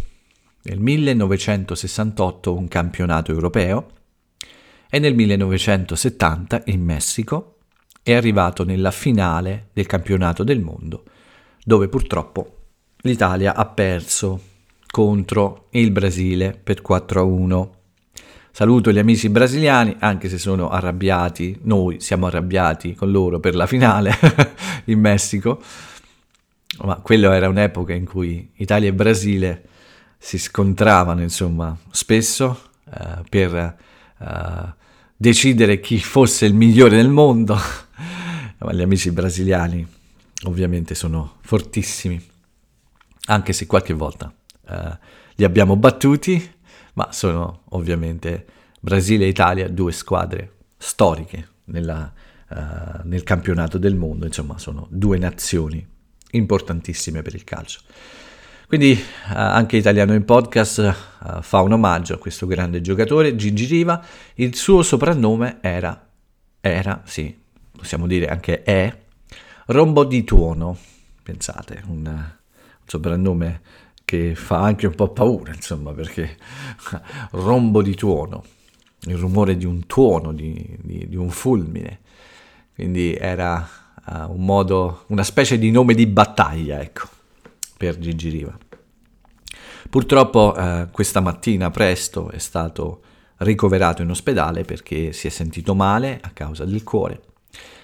nel 0.63 0.79
1968 0.79 2.55
un 2.55 2.67
campionato 2.67 3.31
europeo 3.31 3.91
e 4.89 4.99
nel 4.99 5.15
1970 5.15 6.63
in 6.65 6.83
Messico 6.83 7.50
è 8.03 8.13
arrivato 8.13 8.63
nella 8.63 8.91
finale 8.91 9.67
del 9.73 9.85
campionato 9.85 10.43
del 10.43 10.59
mondo, 10.59 11.03
dove 11.63 11.87
purtroppo 11.87 12.57
l'Italia 13.01 13.55
ha 13.55 13.65
perso 13.65 14.41
contro 14.87 15.67
il 15.71 15.91
Brasile 15.91 16.59
per 16.61 16.81
4 16.81 17.19
a 17.19 17.23
1. 17.23 17.75
Saluto 18.53 18.91
gli 18.91 18.99
amici 18.99 19.29
brasiliani, 19.29 19.95
anche 19.99 20.27
se 20.27 20.37
sono 20.37 20.69
arrabbiati, 20.69 21.59
noi 21.63 22.01
siamo 22.01 22.27
arrabbiati 22.27 22.93
con 22.95 23.09
loro 23.09 23.39
per 23.39 23.55
la 23.55 23.65
finale 23.65 24.13
in 24.85 24.99
Messico, 24.99 25.61
ma 26.83 26.95
quello 26.97 27.31
era 27.31 27.47
un'epoca 27.47 27.93
in 27.93 28.05
cui 28.05 28.51
Italia 28.55 28.89
e 28.89 28.93
Brasile 28.93 29.63
si 30.17 30.37
scontravano, 30.37 31.21
insomma, 31.21 31.75
spesso 31.91 32.61
uh, 32.83 33.23
per 33.29 33.75
uh, 34.17 34.25
decidere 35.15 35.79
chi 35.79 35.99
fosse 35.99 36.45
il 36.45 36.53
migliore 36.53 36.97
del 36.97 37.09
mondo. 37.09 37.57
Ma 38.61 38.73
gli 38.73 38.81
amici 38.81 39.11
brasiliani 39.11 39.85
ovviamente 40.45 40.95
sono 40.95 41.37
fortissimi, 41.41 42.21
anche 43.25 43.53
se 43.53 43.65
qualche 43.65 43.93
volta 43.93 44.33
eh, 44.67 44.97
li 45.35 45.43
abbiamo 45.43 45.75
battuti, 45.75 46.51
ma 46.93 47.11
sono 47.11 47.63
ovviamente 47.69 48.45
Brasile 48.83 49.25
e 49.25 49.27
Italia 49.27 49.69
due 49.69 49.91
squadre 49.91 50.53
storiche 50.75 51.49
nella, 51.65 52.11
uh, 52.49 52.55
nel 53.03 53.21
campionato 53.21 53.77
del 53.77 53.95
mondo, 53.95 54.25
insomma 54.25 54.57
sono 54.57 54.87
due 54.89 55.19
nazioni 55.19 55.87
importantissime 56.31 57.21
per 57.21 57.35
il 57.35 57.43
calcio. 57.43 57.81
Quindi 58.65 58.93
uh, 58.93 59.33
anche 59.33 59.77
Italiano 59.77 60.15
in 60.15 60.25
Podcast 60.25 60.79
uh, 60.79 61.41
fa 61.41 61.61
un 61.61 61.73
omaggio 61.73 62.15
a 62.15 62.17
questo 62.17 62.47
grande 62.47 62.81
giocatore, 62.81 63.35
Gigi 63.35 63.65
Riva. 63.65 64.03
Il 64.33 64.55
suo 64.55 64.81
soprannome 64.81 65.59
era, 65.61 66.09
era, 66.59 67.03
sì, 67.05 67.40
possiamo 67.81 68.05
dire 68.05 68.27
anche 68.27 68.61
è, 68.61 68.95
Rombo 69.65 70.03
di 70.03 70.23
Tuono. 70.23 70.77
Pensate, 71.23 71.81
un, 71.87 72.05
un 72.05 72.31
soprannome 72.85 73.61
che 74.05 74.35
fa 74.35 74.59
anche 74.59 74.85
un 74.85 74.93
po' 74.93 75.09
paura, 75.09 75.51
insomma, 75.51 75.91
perché 75.91 76.37
rombo 77.31 77.81
di 77.81 77.95
tuono, 77.95 78.43
il 79.01 79.15
rumore 79.15 79.55
di 79.55 79.65
un 79.65 79.87
tuono, 79.87 80.31
di, 80.31 80.77
di, 80.81 81.07
di 81.07 81.15
un 81.15 81.29
fulmine. 81.29 82.01
Quindi 82.75 83.15
era 83.15 83.67
uh, 84.05 84.31
un 84.31 84.43
modo, 84.43 85.05
una 85.07 85.23
specie 85.23 85.57
di 85.57 85.71
nome 85.71 85.93
di 85.93 86.05
battaglia, 86.07 86.81
ecco, 86.81 87.07
per 87.77 87.97
Gigi 87.97 88.29
Riva. 88.29 88.57
Purtroppo 89.89 90.53
uh, 90.55 90.89
questa 90.91 91.21
mattina 91.21 91.71
presto 91.71 92.29
è 92.29 92.37
stato 92.37 93.01
ricoverato 93.37 94.01
in 94.01 94.09
ospedale 94.09 94.63
perché 94.63 95.13
si 95.13 95.27
è 95.27 95.29
sentito 95.29 95.73
male 95.73 96.19
a 96.21 96.29
causa 96.31 96.65
del 96.65 96.83
cuore 96.83 97.29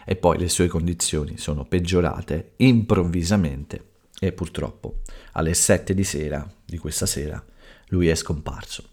e 0.05 0.15
poi 0.15 0.37
le 0.37 0.49
sue 0.49 0.67
condizioni 0.67 1.37
sono 1.37 1.65
peggiorate 1.65 2.53
improvvisamente 2.57 3.83
e 4.19 4.31
purtroppo 4.31 5.01
alle 5.33 5.53
7 5.53 5.93
di 5.93 6.03
sera 6.03 6.47
di 6.65 6.77
questa 6.77 7.05
sera 7.05 7.43
lui 7.89 8.07
è 8.07 8.15
scomparso. 8.15 8.83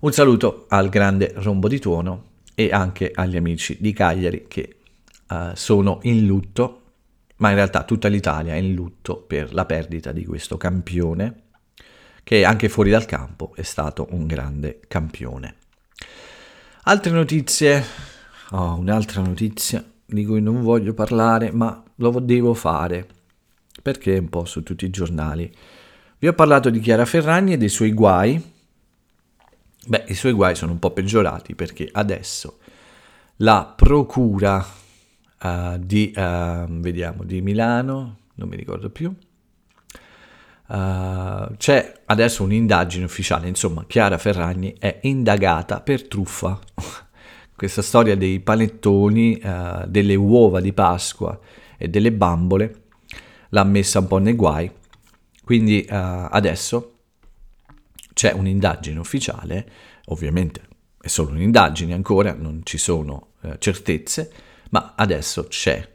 Un 0.00 0.12
saluto 0.12 0.66
al 0.68 0.88
grande 0.88 1.32
Rombo 1.36 1.68
di 1.68 1.78
Tuono 1.78 2.32
e 2.54 2.70
anche 2.70 3.10
agli 3.14 3.36
amici 3.36 3.78
di 3.80 3.92
Cagliari 3.92 4.46
che 4.48 4.76
uh, 5.28 5.54
sono 5.54 5.98
in 6.02 6.26
lutto, 6.26 6.82
ma 7.36 7.48
in 7.48 7.56
realtà 7.56 7.84
tutta 7.84 8.08
l'Italia 8.08 8.54
è 8.54 8.58
in 8.58 8.74
lutto 8.74 9.16
per 9.16 9.52
la 9.52 9.64
perdita 9.64 10.12
di 10.12 10.24
questo 10.24 10.56
campione 10.56 11.42
che 12.22 12.44
anche 12.44 12.68
fuori 12.68 12.90
dal 12.90 13.04
campo 13.04 13.52
è 13.54 13.62
stato 13.62 14.06
un 14.10 14.26
grande 14.26 14.80
campione. 14.88 15.56
Altre 16.84 17.10
notizie, 17.10 17.84
oh, 18.50 18.76
un'altra 18.76 19.20
notizia 19.20 19.84
di 20.06 20.24
cui 20.24 20.40
non 20.40 20.62
voglio 20.62 20.94
parlare, 20.94 21.50
ma 21.50 21.82
lo 21.96 22.10
devo 22.20 22.54
fare 22.54 23.06
perché 23.82 24.16
è 24.16 24.18
un 24.18 24.28
po' 24.28 24.44
su 24.44 24.62
tutti 24.62 24.84
i 24.84 24.90
giornali. 24.90 25.52
Vi 26.18 26.28
ho 26.28 26.32
parlato 26.32 26.70
di 26.70 26.80
Chiara 26.80 27.04
Ferragni 27.04 27.52
e 27.52 27.56
dei 27.56 27.68
suoi 27.68 27.92
guai. 27.92 28.52
Beh, 29.86 30.04
i 30.08 30.14
suoi 30.14 30.32
guai 30.32 30.54
sono 30.54 30.72
un 30.72 30.78
po' 30.78 30.92
peggiorati 30.92 31.54
perché 31.54 31.88
adesso 31.92 32.58
la 33.36 33.70
procura 33.76 34.64
uh, 35.42 35.76
di, 35.78 36.12
uh, 36.16 36.66
vediamo, 36.80 37.24
di 37.24 37.42
Milano, 37.42 38.18
non 38.34 38.48
mi 38.48 38.56
ricordo 38.56 38.90
più, 38.90 39.14
Uh, 40.66 41.54
c'è 41.58 42.02
adesso 42.06 42.42
un'indagine 42.42 43.04
ufficiale, 43.04 43.48
insomma, 43.48 43.84
Chiara 43.86 44.16
Ferragni 44.16 44.74
è 44.78 45.00
indagata 45.02 45.80
per 45.80 46.08
truffa. 46.08 46.58
Questa 47.56 47.82
storia 47.82 48.16
dei 48.16 48.40
panettoni, 48.40 49.40
uh, 49.42 49.86
delle 49.86 50.14
uova 50.14 50.60
di 50.60 50.72
Pasqua 50.72 51.38
e 51.76 51.88
delle 51.88 52.12
bambole 52.12 52.82
l'ha 53.50 53.64
messa 53.64 54.00
un 54.00 54.06
po' 54.06 54.18
nei 54.18 54.34
guai. 54.34 54.70
Quindi 55.44 55.86
uh, 55.88 55.92
adesso 56.30 56.92
c'è 58.12 58.32
un'indagine 58.32 58.98
ufficiale, 58.98 59.70
ovviamente 60.06 60.62
è 61.00 61.08
solo 61.08 61.30
un'indagine 61.30 61.92
ancora, 61.92 62.32
non 62.32 62.60
ci 62.64 62.78
sono 62.78 63.32
certezze, 63.58 64.32
ma 64.70 64.94
adesso 64.96 65.44
c'è 65.48 65.86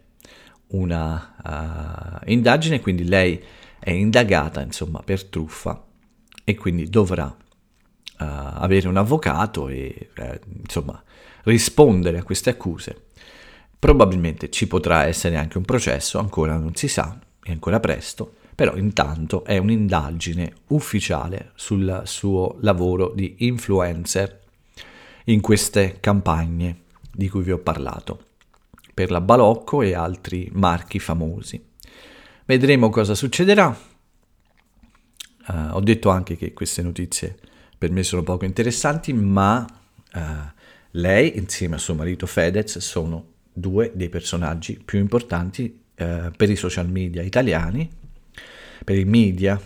una 0.67 2.21
indagine, 2.25 2.79
quindi 2.79 3.05
lei 3.05 3.43
è 3.79 3.91
indagata 3.91 4.61
insomma 4.61 5.01
per 5.01 5.23
truffa 5.25 5.83
e 6.43 6.55
quindi 6.55 6.89
dovrà 6.89 7.25
uh, 7.25 7.35
avere 8.17 8.87
un 8.87 8.97
avvocato 8.97 9.69
e 9.69 10.09
eh, 10.15 10.41
insomma 10.61 11.01
rispondere 11.49 12.19
a 12.19 12.23
queste 12.23 12.49
accuse. 12.49 13.07
Probabilmente 13.77 14.49
ci 14.49 14.67
potrà 14.67 15.05
essere 15.05 15.35
anche 15.38 15.57
un 15.57 15.65
processo, 15.65 16.19
ancora 16.19 16.57
non 16.57 16.75
si 16.75 16.88
sa, 16.88 17.19
è 17.41 17.51
ancora 17.51 17.79
presto, 17.79 18.35
però 18.55 18.75
intanto 18.75 19.45
è 19.45 19.57
un'indagine 19.57 20.53
ufficiale 20.67 21.51
sul 21.55 22.01
suo 22.03 22.57
lavoro 22.59 23.13
di 23.15 23.35
influencer 23.39 24.39
in 25.25 25.39
queste 25.39 25.97
campagne 25.99 26.81
di 27.12 27.29
cui 27.29 27.41
vi 27.41 27.51
ho 27.51 27.59
parlato, 27.59 28.25
per 28.93 29.12
la 29.12 29.21
Balocco 29.21 29.81
e 29.81 29.93
altri 29.93 30.49
marchi 30.53 30.99
famosi. 30.99 31.63
Vedremo 32.45 32.89
cosa 32.89 33.15
succederà. 33.15 33.67
Uh, 35.47 35.69
ho 35.71 35.79
detto 35.79 36.09
anche 36.09 36.35
che 36.35 36.53
queste 36.53 36.81
notizie 36.81 37.38
per 37.77 37.91
me 37.91 38.03
sono 38.03 38.23
poco 38.23 38.43
interessanti, 38.43 39.13
ma 39.13 39.65
uh, 40.13 40.19
lei 40.91 41.38
insieme 41.38 41.75
a 41.75 41.80
suo 41.80 41.93
marito 41.95 42.25
Fedez 42.25 42.78
sono 42.80 43.34
due 43.52 43.91
dei 43.93 44.10
personaggi 44.10 44.80
più 44.84 44.99
importanti 44.99 45.82
uh, 45.97 46.32
per 46.36 46.49
i 46.49 46.56
social 46.56 46.89
media 46.89 47.21
italiani, 47.21 47.89
per 48.84 48.97
i 48.97 49.06
media, 49.06 49.60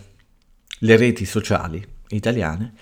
le 0.78 0.96
reti 0.96 1.24
sociali 1.24 1.84
italiane 2.08 2.72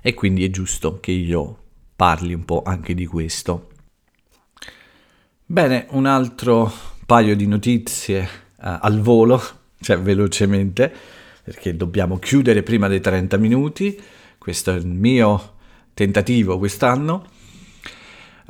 e 0.00 0.14
quindi 0.14 0.44
è 0.44 0.50
giusto 0.50 1.00
che 1.00 1.10
io 1.10 1.58
parli 1.96 2.32
un 2.32 2.44
po' 2.44 2.62
anche 2.64 2.94
di 2.94 3.06
questo. 3.06 3.68
Bene, 5.44 5.86
un 5.90 6.06
altro 6.06 6.72
paio 7.06 7.34
di 7.34 7.46
notizie 7.46 8.20
uh, 8.22 8.78
al 8.80 9.00
volo, 9.00 9.42
cioè 9.80 9.98
velocemente, 9.98 10.92
perché 11.42 11.74
dobbiamo 11.74 12.18
chiudere 12.18 12.62
prima 12.62 12.86
dei 12.86 13.00
30 13.00 13.36
minuti. 13.36 14.00
Questo 14.38 14.70
è 14.70 14.76
il 14.76 14.86
mio 14.86 15.56
tentativo 15.92 16.56
quest'anno. 16.58 17.38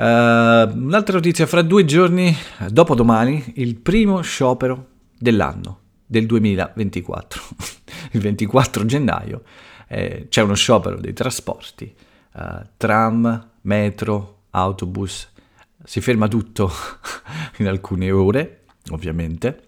Uh, 0.01 0.03
un'altra 0.03 1.17
notizia, 1.17 1.45
fra 1.47 1.61
due 1.61 1.85
giorni, 1.85 2.35
dopo 2.71 2.95
domani, 2.95 3.53
il 3.57 3.77
primo 3.77 4.23
sciopero 4.23 4.87
dell'anno, 5.19 5.81
del 6.07 6.25
2024. 6.25 7.43
il 8.13 8.21
24 8.23 8.87
gennaio 8.87 9.43
eh, 9.89 10.25
c'è 10.31 10.41
uno 10.41 10.55
sciopero 10.55 10.99
dei 10.99 11.13
trasporti, 11.13 11.95
uh, 12.33 12.67
tram, 12.79 13.51
metro, 13.61 14.45
autobus, 14.53 15.29
si 15.85 16.01
ferma 16.01 16.29
tutto 16.29 16.73
in 17.59 17.69
alcune 17.69 18.11
ore, 18.11 18.63
ovviamente 18.93 19.65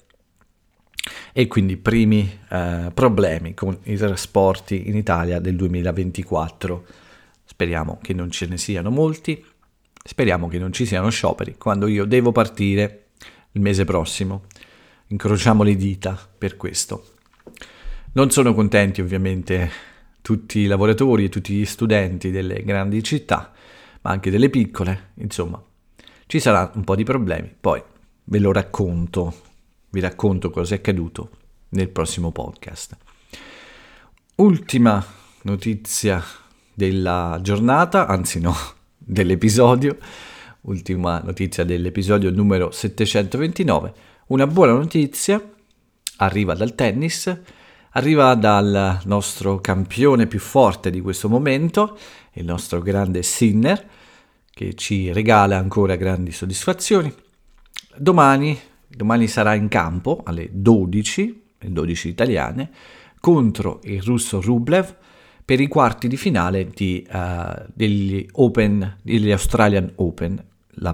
e 1.34 1.46
quindi 1.46 1.76
primi 1.76 2.38
eh, 2.48 2.90
problemi 2.94 3.54
con 3.54 3.76
i 3.84 3.96
trasporti 3.96 4.88
in 4.88 4.96
Italia 4.96 5.40
del 5.40 5.56
2024. 5.56 6.84
Speriamo 7.44 7.98
che 8.00 8.14
non 8.14 8.30
ce 8.30 8.46
ne 8.46 8.56
siano 8.56 8.90
molti, 8.90 9.44
speriamo 10.02 10.48
che 10.48 10.58
non 10.58 10.72
ci 10.72 10.86
siano 10.86 11.10
scioperi 11.10 11.56
quando 11.56 11.86
io 11.86 12.04
devo 12.04 12.32
partire 12.32 13.06
il 13.52 13.60
mese 13.60 13.84
prossimo. 13.84 14.44
Incrociamo 15.08 15.62
le 15.62 15.76
dita 15.76 16.18
per 16.38 16.56
questo. 16.56 17.04
Non 18.12 18.30
sono 18.30 18.54
contenti 18.54 19.00
ovviamente 19.00 19.70
tutti 20.22 20.60
i 20.60 20.66
lavoratori 20.66 21.24
e 21.24 21.28
tutti 21.28 21.54
gli 21.54 21.64
studenti 21.64 22.30
delle 22.30 22.62
grandi 22.62 23.02
città, 23.02 23.52
ma 24.02 24.10
anche 24.10 24.30
delle 24.30 24.50
piccole, 24.50 25.10
insomma, 25.14 25.62
ci 26.26 26.40
sarà 26.40 26.70
un 26.74 26.84
po' 26.84 26.94
di 26.94 27.04
problemi, 27.04 27.54
poi 27.58 27.82
ve 28.24 28.38
lo 28.38 28.52
racconto 28.52 29.50
vi 29.92 30.00
racconto 30.00 30.50
cosa 30.50 30.74
è 30.74 30.78
accaduto 30.78 31.30
nel 31.70 31.90
prossimo 31.90 32.32
podcast. 32.32 32.96
Ultima 34.36 35.04
notizia 35.42 36.22
della 36.72 37.38
giornata, 37.42 38.06
anzi 38.06 38.40
no, 38.40 38.54
dell'episodio, 39.04 39.96
ultima 40.62 41.20
notizia 41.20 41.64
dell'episodio 41.64 42.30
numero 42.30 42.70
729, 42.70 43.94
una 44.28 44.46
buona 44.46 44.72
notizia 44.72 45.42
arriva 46.16 46.54
dal 46.54 46.74
tennis, 46.74 47.40
arriva 47.90 48.34
dal 48.34 49.00
nostro 49.04 49.60
campione 49.60 50.26
più 50.26 50.38
forte 50.38 50.90
di 50.90 51.00
questo 51.00 51.28
momento, 51.28 51.98
il 52.32 52.44
nostro 52.44 52.80
grande 52.80 53.22
Sinner, 53.22 53.88
che 54.50 54.74
ci 54.74 55.12
regala 55.12 55.56
ancora 55.56 55.96
grandi 55.96 56.30
soddisfazioni. 56.30 57.12
Domani 57.96 58.70
Domani 58.94 59.26
sarà 59.26 59.54
in 59.54 59.68
campo 59.68 60.20
alle 60.24 60.48
12, 60.52 61.42
le 61.58 61.72
12 61.72 62.08
italiane, 62.08 62.70
contro 63.20 63.80
il 63.84 64.02
russo 64.02 64.40
Rublev 64.40 64.96
per 65.44 65.60
i 65.60 65.68
quarti 65.68 66.08
di 66.08 66.16
finale 66.16 66.68
di, 66.68 67.06
uh, 67.10 67.64
degli, 67.72 68.26
Open, 68.32 68.98
degli 69.02 69.30
Australian 69.30 69.92
Open, 69.96 70.42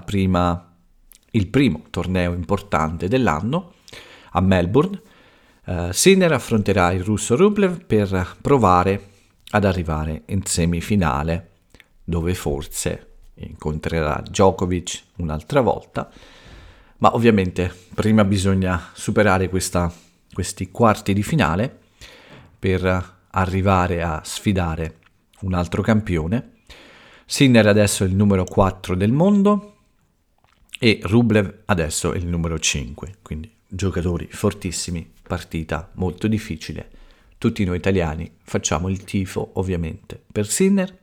prima, 0.05 0.73
il 1.31 1.47
primo 1.47 1.83
torneo 1.89 2.33
importante 2.33 3.07
dell'anno 3.07 3.73
a 4.31 4.41
Melbourne. 4.41 5.01
Uh, 5.65 5.91
Sinner 5.91 6.31
affronterà 6.31 6.91
il 6.91 7.03
russo 7.03 7.35
Rublev 7.35 7.85
per 7.85 8.37
provare 8.41 9.07
ad 9.51 9.65
arrivare 9.65 10.23
in 10.27 10.43
semifinale, 10.43 11.49
dove 12.03 12.33
forse 12.33 13.07
incontrerà 13.35 14.21
Djokovic 14.25 15.03
un'altra 15.17 15.61
volta 15.61 16.11
ma 16.99 17.15
ovviamente 17.15 17.73
prima 17.93 18.23
bisogna 18.23 18.89
superare 18.93 19.49
questa, 19.49 19.91
questi 20.31 20.69
quarti 20.69 21.13
di 21.13 21.23
finale 21.23 21.77
per 22.57 23.17
arrivare 23.31 24.01
a 24.01 24.21
sfidare 24.23 24.97
un 25.41 25.53
altro 25.53 25.81
campione. 25.81 26.57
Sinner 27.25 27.67
adesso 27.67 28.03
è 28.03 28.07
il 28.07 28.15
numero 28.15 28.43
4 28.43 28.95
del 28.95 29.11
mondo 29.11 29.75
e 30.79 30.99
Rublev 31.03 31.61
adesso 31.65 32.13
è 32.13 32.17
il 32.17 32.25
numero 32.25 32.57
5, 32.57 33.15
quindi 33.21 33.51
giocatori 33.67 34.27
fortissimi, 34.31 35.11
partita 35.21 35.91
molto 35.95 36.27
difficile. 36.27 36.89
Tutti 37.37 37.63
noi 37.63 37.77
italiani 37.77 38.37
facciamo 38.43 38.89
il 38.89 39.03
tifo 39.03 39.51
ovviamente 39.53 40.21
per 40.31 40.47
Sinner 40.47 40.97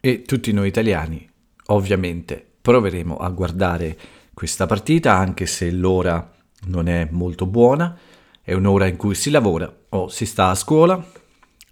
e 0.00 0.22
tutti 0.22 0.52
noi 0.52 0.68
italiani 0.68 1.28
ovviamente 1.66 2.44
proveremo 2.60 3.16
a 3.16 3.28
guardare 3.30 3.96
questa 4.32 4.66
partita, 4.66 5.16
anche 5.16 5.46
se 5.46 5.70
l'ora 5.70 6.32
non 6.66 6.88
è 6.88 7.08
molto 7.10 7.46
buona, 7.46 7.96
è 8.44 8.52
un'ora 8.52 8.86
in 8.86 8.96
cui 8.96 9.14
si 9.14 9.30
lavora 9.30 9.72
o 9.88 10.08
si 10.08 10.26
sta 10.26 10.50
a 10.50 10.54
scuola, 10.54 11.02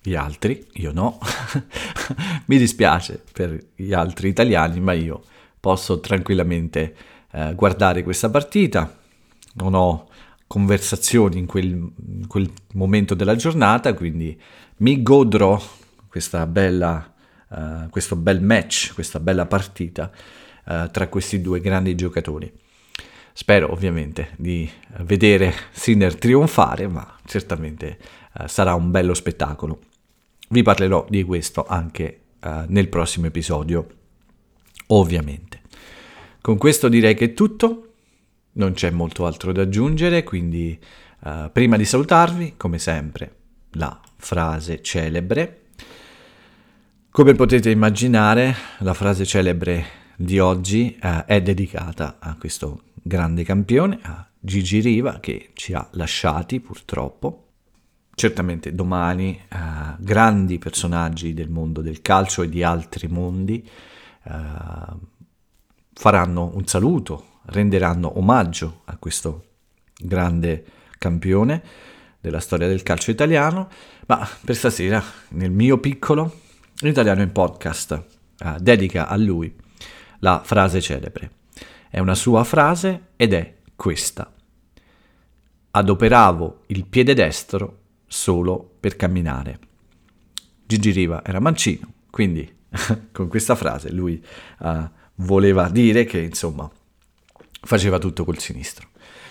gli 0.01 0.15
altri, 0.15 0.67
io 0.75 0.91
no. 0.91 1.19
Mi 2.47 2.57
dispiace 2.57 3.23
per 3.31 3.59
gli 3.77 3.93
altri 3.93 4.29
italiani, 4.29 4.81
ma 4.81 4.93
io 4.93 5.23
posso 5.61 6.01
tranquillamente 6.01 6.97
eh, 7.31 7.55
guardare 7.55 8.03
questa 8.03 8.31
partita. 8.31 8.99
Non 9.55 9.75
ho 9.75 10.09
conversazioni 10.47 11.39
in 11.39 11.47
quel, 11.47 11.67
in 11.69 12.27
quel, 12.27 12.51
momento 12.73 13.15
della 13.15 13.37
giornata, 13.37 13.93
quindi 13.93 14.41
mi 14.79 15.03
godrò 15.03 15.61
questa 16.09 16.47
bella, 16.47 17.13
uh, 17.49 17.89
questo 17.91 18.17
bel 18.17 18.43
match, 18.43 18.95
questa 18.95 19.21
bella 19.21 19.47
partita 19.47 20.11
eh, 20.65 20.89
tra 20.91 21.09
questi 21.09 21.41
due 21.41 21.61
grandi 21.61 21.95
giocatori. 21.95 22.53
Spero 23.35 23.73
ovviamente 23.73 24.33
di 24.37 24.71
vedere 24.99 25.55
Sinner 25.71 26.17
trionfare, 26.17 26.87
ma 26.87 27.17
certamente 27.25 27.99
uh, 28.35 28.47
sarà 28.47 28.75
un 28.75 28.91
bello 28.91 29.15
spettacolo. 29.15 29.81
Vi 30.49 30.63
parlerò 30.63 31.07
di 31.09 31.23
questo 31.23 31.65
anche 31.65 32.21
uh, 32.41 32.65
nel 32.67 32.89
prossimo 32.89 33.27
episodio, 33.27 33.87
ovviamente. 34.89 35.61
Con 36.43 36.59
questo 36.59 36.89
direi 36.89 37.15
che 37.15 37.27
è 37.27 37.35
tutto, 37.35 37.93
non 38.53 38.75
c'è 38.75 38.91
molto 38.91 39.25
altro 39.25 39.51
da 39.53 39.63
aggiungere, 39.63 40.25
quindi 40.25 40.79
uh, 41.21 41.51
prima 41.51 41.79
di 41.79 41.87
salutarvi, 41.87 42.55
come 42.59 42.79
sempre, 42.79 43.35
la 43.73 43.99
frase 44.17 44.83
celebre. 44.83 45.61
Come 47.11 47.35
potete 47.35 47.71
immaginare, 47.71 48.55
la 48.81 48.93
frase 48.93 49.25
celebre 49.25 50.01
di 50.23 50.39
oggi 50.39 50.97
eh, 51.03 51.25
è 51.25 51.43
dedicata 51.43 52.17
a 52.21 52.37
questo 52.37 52.83
grande 52.95 53.43
campione, 53.43 53.99
a 54.03 54.27
Gigi 54.39 54.81
Riva, 54.81 55.19
che 55.19 55.51
ci 55.55 55.73
ha 55.73 55.87
lasciati 55.93 56.61
purtroppo. 56.61 57.39
certamente 58.15 58.75
domani 58.75 59.41
uh, 59.51 59.97
grandi 59.99 60.59
personaggi 60.59 61.33
del 61.33 61.49
mondo 61.49 61.81
del 61.81 62.03
calcio 62.03 62.43
e 62.43 62.51
di 62.51 62.63
altri 62.63 63.09
mondi 63.09 63.67
uh, 64.25 64.99
faranno 65.95 66.51
un 66.55 66.67
saluto, 66.67 67.39
renderanno 67.47 68.19
omaggio 68.19 68.83
a 68.85 68.99
questo 68.99 69.47
grande 69.97 70.65
campione 70.99 71.63
della 72.21 72.41
storia 72.41 72.69
del 72.69 72.83
calcio 72.83 73.11
italiano, 73.11 73.69
ma 74.07 74.29
per 74.45 74.55
stasera 74.57 75.03
nel 75.31 75.51
mio 75.51 75.79
piccolo 75.79 76.41
l'italiano 76.81 77.23
in 77.23 77.33
podcast 77.33 78.05
uh, 78.41 78.59
dedica 78.59 79.09
a 79.09 79.17
lui 79.17 79.62
la 80.23 80.43
frase 80.45 80.81
celebre. 80.81 81.31
È 81.89 81.99
una 81.99 82.15
sua 82.15 82.45
frase 82.45 83.09
ed 83.17 83.33
è 83.33 83.55
questa. 83.77 84.33
Adoperavo 85.71 86.63
il 86.67 86.87
piede 86.87 87.15
destro 87.15 87.81
solo 88.07 88.77
per 88.81 88.97
camminare. 88.97 89.59
Gigi 90.65 90.91
Riva 90.91 91.23
era 91.25 91.41
mancino, 91.41 91.93
quindi 92.11 92.51
con 93.13 93.29
questa 93.29 93.55
frase 93.55 93.93
lui 93.93 94.23
uh, 94.61 94.89
voleva 95.17 95.69
dire 95.69 96.05
che 96.05 96.21
insomma 96.21 96.71
faceva 97.63 97.99
tutto 97.99 98.25
col 98.25 98.39
sinistro. 98.39 98.89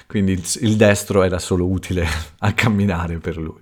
Quindi 0.08 0.34
il, 0.34 0.43
il, 0.60 0.75
destro 0.75 1.23
era 1.23 1.39
solo 1.39 1.67
utile 1.67 2.06
a 2.39 2.54
camminare 2.54 3.17
per 3.19 3.38
lui. 3.38 3.62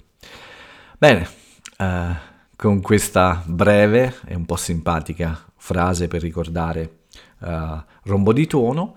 Bene, 0.98 1.30
uh, 1.78 2.15
con 2.56 2.82
questa 2.82 3.44
breve 3.46 4.15
e 4.26 4.36
un 4.36 4.46
po' 4.46 4.56
simpatica 4.56 5.46
frase 5.56 6.08
per 6.08 6.22
ricordare 6.22 6.99
uh, 7.39 7.82
Rombo 8.03 8.34
di 8.34 8.47
Tuono, 8.47 8.95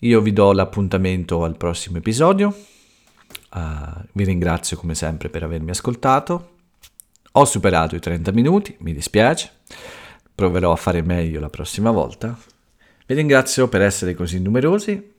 io 0.00 0.20
vi 0.20 0.32
do 0.32 0.52
l'appuntamento 0.52 1.44
al 1.44 1.56
prossimo 1.56 1.98
episodio. 1.98 2.54
Uh, 3.54 4.02
vi 4.12 4.24
ringrazio 4.24 4.76
come 4.76 4.94
sempre 4.94 5.28
per 5.28 5.42
avermi 5.44 5.70
ascoltato. 5.70 6.50
Ho 7.32 7.44
superato 7.44 7.94
i 7.94 8.00
30 8.00 8.32
minuti, 8.32 8.76
mi 8.80 8.92
dispiace. 8.92 9.50
Proverò 10.34 10.72
a 10.72 10.76
fare 10.76 11.02
meglio 11.02 11.38
la 11.38 11.50
prossima 11.50 11.90
volta. 11.90 12.36
Vi 13.06 13.14
ringrazio 13.14 13.68
per 13.68 13.82
essere 13.82 14.14
così 14.14 14.40
numerosi. 14.40 15.10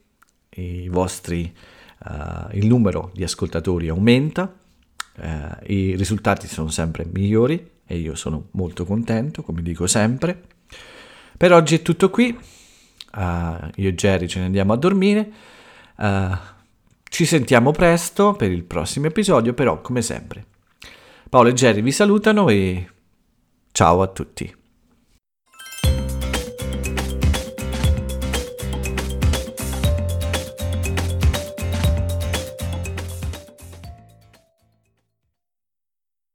Vostri, 0.90 1.56
uh, 2.06 2.56
il 2.56 2.68
numero 2.68 3.10
di 3.14 3.24
ascoltatori 3.24 3.88
aumenta. 3.88 4.54
Uh, 5.16 5.72
I 5.72 5.96
risultati 5.96 6.48
sono 6.48 6.70
sempre 6.70 7.06
migliori 7.06 7.72
e 7.86 7.98
io 7.98 8.16
sono 8.16 8.48
molto 8.52 8.86
contento, 8.86 9.44
come 9.44 9.62
dico 9.62 9.88
sempre. 9.88 10.44
Per 11.38 11.52
oggi 11.52 11.76
è 11.76 11.82
tutto 11.82 12.10
qui. 12.10 12.28
io 12.36 13.90
e 13.90 13.96
Jerry 13.96 14.28
ce 14.28 14.40
ne 14.40 14.46
andiamo 14.46 14.74
a 14.74 14.78
dormire. 14.78 15.32
Uh, 15.96 16.36
ci 17.04 17.26
sentiamo 17.26 17.72
presto 17.72 18.34
per 18.34 18.52
il 18.52 18.64
prossimo 18.64 19.08
episodio, 19.08 19.54
però 19.54 19.82
come 19.82 20.02
sempre. 20.02 20.46
Paolo 21.30 21.50
e 21.50 21.54
Jerry 21.54 21.82
vi 21.82 21.92
salutano 21.92 22.50
e 22.50 22.90
ciao 23.72 24.02
a 24.02 24.08
tutti. 24.08 24.63